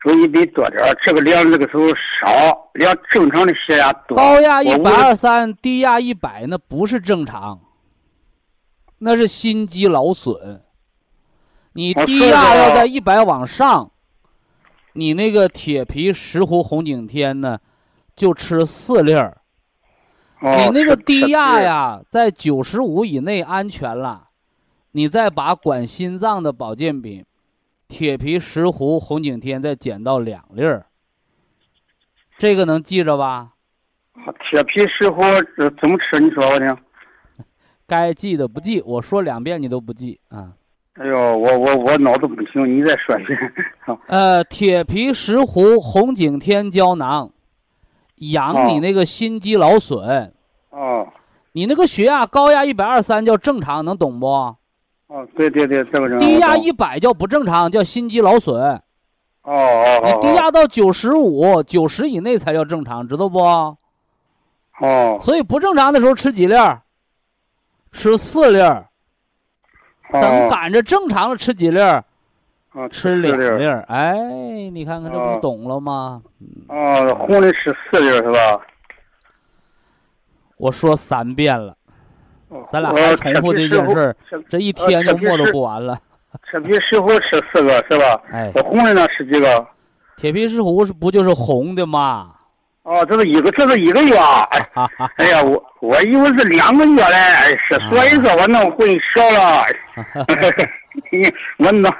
[0.00, 4.16] 说一百多点儿，这个量这个时候少，量正常的血压多。
[4.16, 7.60] 高压一百二三，低压一百，那不是正常，
[8.98, 10.62] 那是心肌劳损。
[11.72, 13.90] 你低压要在一百往上，
[14.94, 17.58] 你那个铁皮石斛红景天呢，
[18.16, 19.36] 就吃四粒儿。
[20.40, 24.28] 哦你那个低压，呀，在九十五以内安全了，
[24.92, 27.24] 你再把管心脏的保健品，
[27.90, 30.86] 铁皮石斛红景天再减到两粒儿。
[32.38, 33.54] 这个能记着吧？
[34.48, 36.20] 铁皮石斛这怎么吃？
[36.20, 36.76] 你说我听。
[37.88, 40.52] 该记的不记，我说两遍你都不记啊。
[40.94, 43.38] 哎呦，我我我脑子不行，你再说一遍。
[44.06, 47.32] 呃，铁皮石斛红景天胶囊，
[48.16, 50.32] 养你那个心肌劳损。
[50.70, 51.08] 哦
[51.52, 54.54] 你那个血压高压一百二三叫正常，能懂不？
[55.10, 58.56] 哦，对对对，这个人低压一百叫不正常，叫心肌劳损。
[58.62, 58.80] 哦
[59.42, 63.40] 哦哦你哦，低压到九十五、九十以内才叫正常，知道不？
[63.40, 66.80] 哦所以不正常的时候吃几粒儿？
[67.90, 68.86] 吃四粒儿。
[70.12, 72.04] 等哦赶着正常了吃几粒儿？
[72.70, 73.84] 啊吃两粒粒儿。
[73.88, 74.14] 哎，
[74.72, 76.22] 你看看这哦不懂了吗？
[76.68, 78.60] 哦，红的吃四粒儿是吧？
[80.56, 81.76] 我说三遍了，哦
[82.64, 84.16] 咱俩还重复这件事儿，
[84.48, 85.96] 这一天就磨叨不完了。
[86.50, 88.20] 铁皮石斛吃四个是吧？
[88.32, 89.66] 哎，我红的呢吃几个？
[90.16, 92.34] 铁皮石斛是不就是红的吗？
[92.82, 94.48] 哦哦，这是一个，这是一个月啊！
[95.16, 99.64] 哎呀，我我以为是两个月嘞，是所以说 我弄混淆了。
[101.12, 101.22] 你
[101.58, 101.92] 我弄，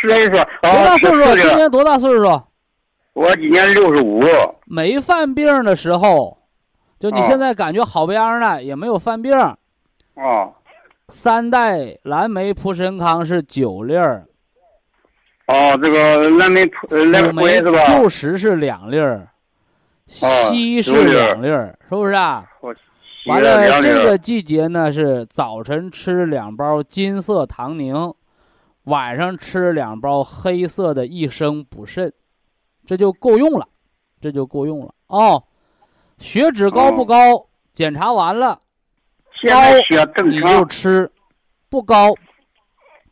[0.00, 1.36] 所以说多大岁数？
[1.36, 2.42] 今年多大岁数？
[3.12, 4.22] 我今年六十五。
[4.66, 6.38] 没犯病的时候，
[6.98, 9.32] 就你现在感觉好不样了，也没有犯病。
[10.14, 10.54] 哦。
[11.08, 14.26] 三代蓝莓普参康是九粒儿。
[15.46, 17.78] 哦，这个蓝莓普蓝莓是吧？
[17.86, 19.28] 旧时是两粒儿。
[20.06, 22.46] 硒是两粒儿，是不是啊？
[23.26, 28.12] 完了，这个季节呢是早晨吃两包金色糖宁，
[28.84, 32.12] 晚上吃两包黑色的益生补肾，
[32.84, 33.66] 这就够用了，
[34.20, 35.42] 这就够用了哦。
[36.18, 37.46] 血脂高不高？
[37.72, 38.60] 检查完了，
[39.48, 41.10] 高你就吃，
[41.68, 42.14] 不高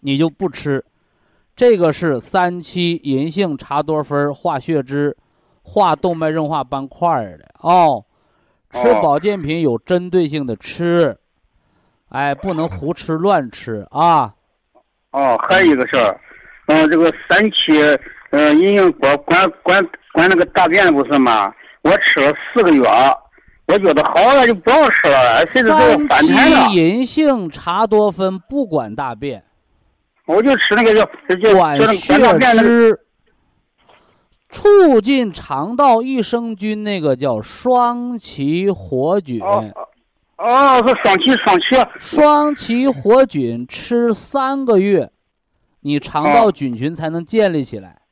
[0.00, 0.84] 你就不吃。
[1.54, 5.16] 这个是三七银杏茶多酚化血脂。
[5.64, 8.04] 化动脉硬化斑块的哦，
[8.72, 11.16] 吃保健品有针对性的吃，
[12.08, 14.34] 哎，不能胡吃乱吃啊。
[15.12, 16.20] 哦，还有一个事儿，
[16.66, 17.80] 嗯，这个三七，
[18.30, 19.80] 嗯，银杏果管管
[20.12, 21.54] 管那个大便不是吗？
[21.82, 22.82] 我吃了四个月，
[23.66, 26.56] 我觉得好了就不要吃了，现在都反弹了。
[26.56, 29.44] 三七银杏茶多酚不管大便，
[30.26, 31.04] 我就吃那个叫
[31.36, 32.18] 叫管血
[32.58, 32.98] 脂。
[34.50, 41.64] 促进肠道益生菌那个叫双歧活菌，哦，是双歧双歧。
[41.98, 45.10] 双歧活菌吃三个月，
[45.80, 48.02] 你肠道菌群才能建立起来。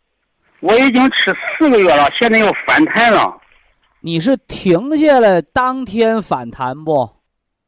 [0.60, 3.39] 我已经吃四个月了，现在又反弹了。
[4.02, 7.08] 你是停下来当天反弹不？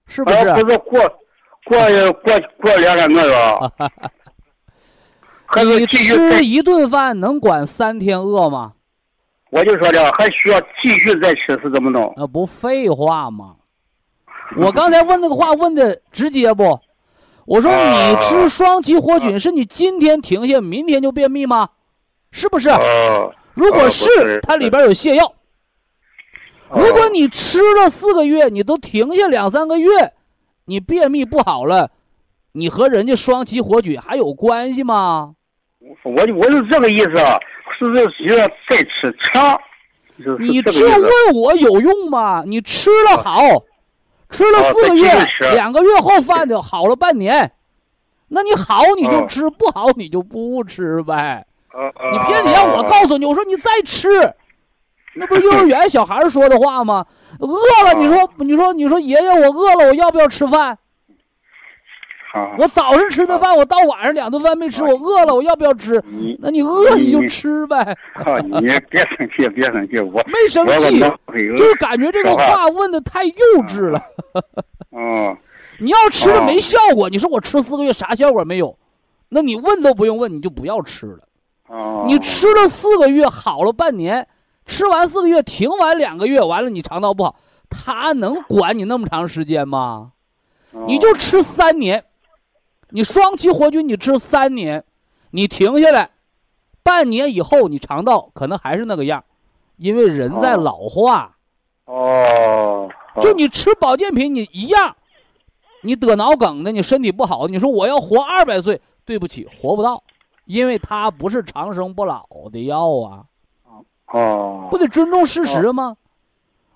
[0.06, 0.52] 是不是？
[0.54, 1.00] 不是过
[1.66, 1.78] 过
[2.24, 3.34] 过过两三个月。
[5.78, 8.72] 你吃一顿饭能管三天饿吗？
[9.50, 12.10] 我就说的，还需要继续再吃，是怎么弄？
[12.16, 13.56] 那不废话吗？
[14.56, 16.80] 我 刚才问那个话问的直接不？
[17.44, 21.68] 我说你吃双歧活菌，是你今天停下，明天就便秘吗？
[22.30, 22.70] 是不是？
[23.52, 25.34] 如果是，它里边有泻药。
[26.74, 30.12] 如果你吃了四个月，你都停下两三个月，
[30.64, 31.90] 你便秘不好了，
[32.52, 35.34] 你和人家双歧活菌还有关系吗？
[36.04, 37.10] 我我是这个意思，
[37.78, 39.60] 是是需要再吃长。
[40.38, 42.44] 你这问我有用吗？
[42.46, 43.40] 你吃了好，
[44.30, 45.10] 吃了四个月，
[45.52, 47.52] 两个月后犯的好了半年，
[48.28, 51.44] 那你好你就吃，不好你就不吃呗。
[52.12, 54.32] 你偏得让我告诉你，我说你再吃，
[55.14, 57.04] 那不是幼儿园小孩说的话吗？
[57.38, 57.48] 饿
[57.86, 60.78] 了，你说你说你说爷爷我饿了，我要不要吃饭？
[62.56, 66.02] 我早上吃的饭，我到晚上两顿饭没吃，我饿了，我要不要吃？
[66.38, 67.94] 那你饿你就吃呗。
[68.60, 70.98] 你别生气，别生气，我没生气，
[71.56, 73.32] 就是感觉这个话问的太幼
[73.68, 74.00] 稚了。
[74.92, 75.36] 嗯，
[75.78, 78.78] 你要吃了没效果，你说我吃四个月啥效果没有？
[79.28, 81.18] 那你问都不用问，你就不要吃了。
[82.06, 84.26] 你吃了四个月好了半年，
[84.66, 87.36] 吃完四个月停完两个月，完了你肠道不好，
[87.68, 90.12] 他能管你那么长时间吗？
[90.86, 92.04] 你就吃三年。
[92.94, 94.84] 你双歧活菌，你吃三年，
[95.30, 96.10] 你停下来，
[96.82, 99.24] 半年以后你肠道可能还是那个样，
[99.76, 101.36] 因为人在老化。
[101.86, 102.88] 哦。
[103.20, 104.96] 就你吃保健品，你一样，
[105.82, 110.02] 你得脑梗的，你身体不好，你说我要活二百岁，对不起，活不到，
[110.44, 113.24] 因为它不是长生不老的药啊。
[114.12, 114.68] 哦。
[114.70, 115.96] 不得尊重事实吗？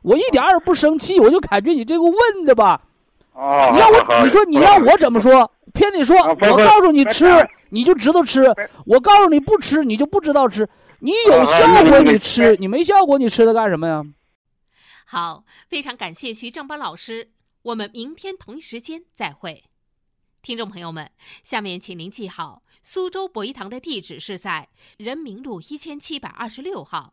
[0.02, 2.80] 我一点也不生气，我就感觉你这个问的吧。
[3.32, 3.70] 哦。
[3.72, 5.50] 你让我，你说你让我怎么说？
[5.74, 7.26] 骗你说，我告诉你吃，
[7.70, 8.44] 你就知道吃；
[8.86, 10.68] 我告诉你不吃，你就不知道吃。
[11.00, 14.02] 你有效果你吃，你没效果你吃它干什么呀？
[15.04, 17.30] 好，非常感谢徐正邦老师，
[17.62, 19.64] 我们明天同一时间再会。
[20.40, 21.10] 听众朋友们，
[21.42, 27.12] 下面请您记好，苏州博一堂的地址是在人民路一千七百二十六号，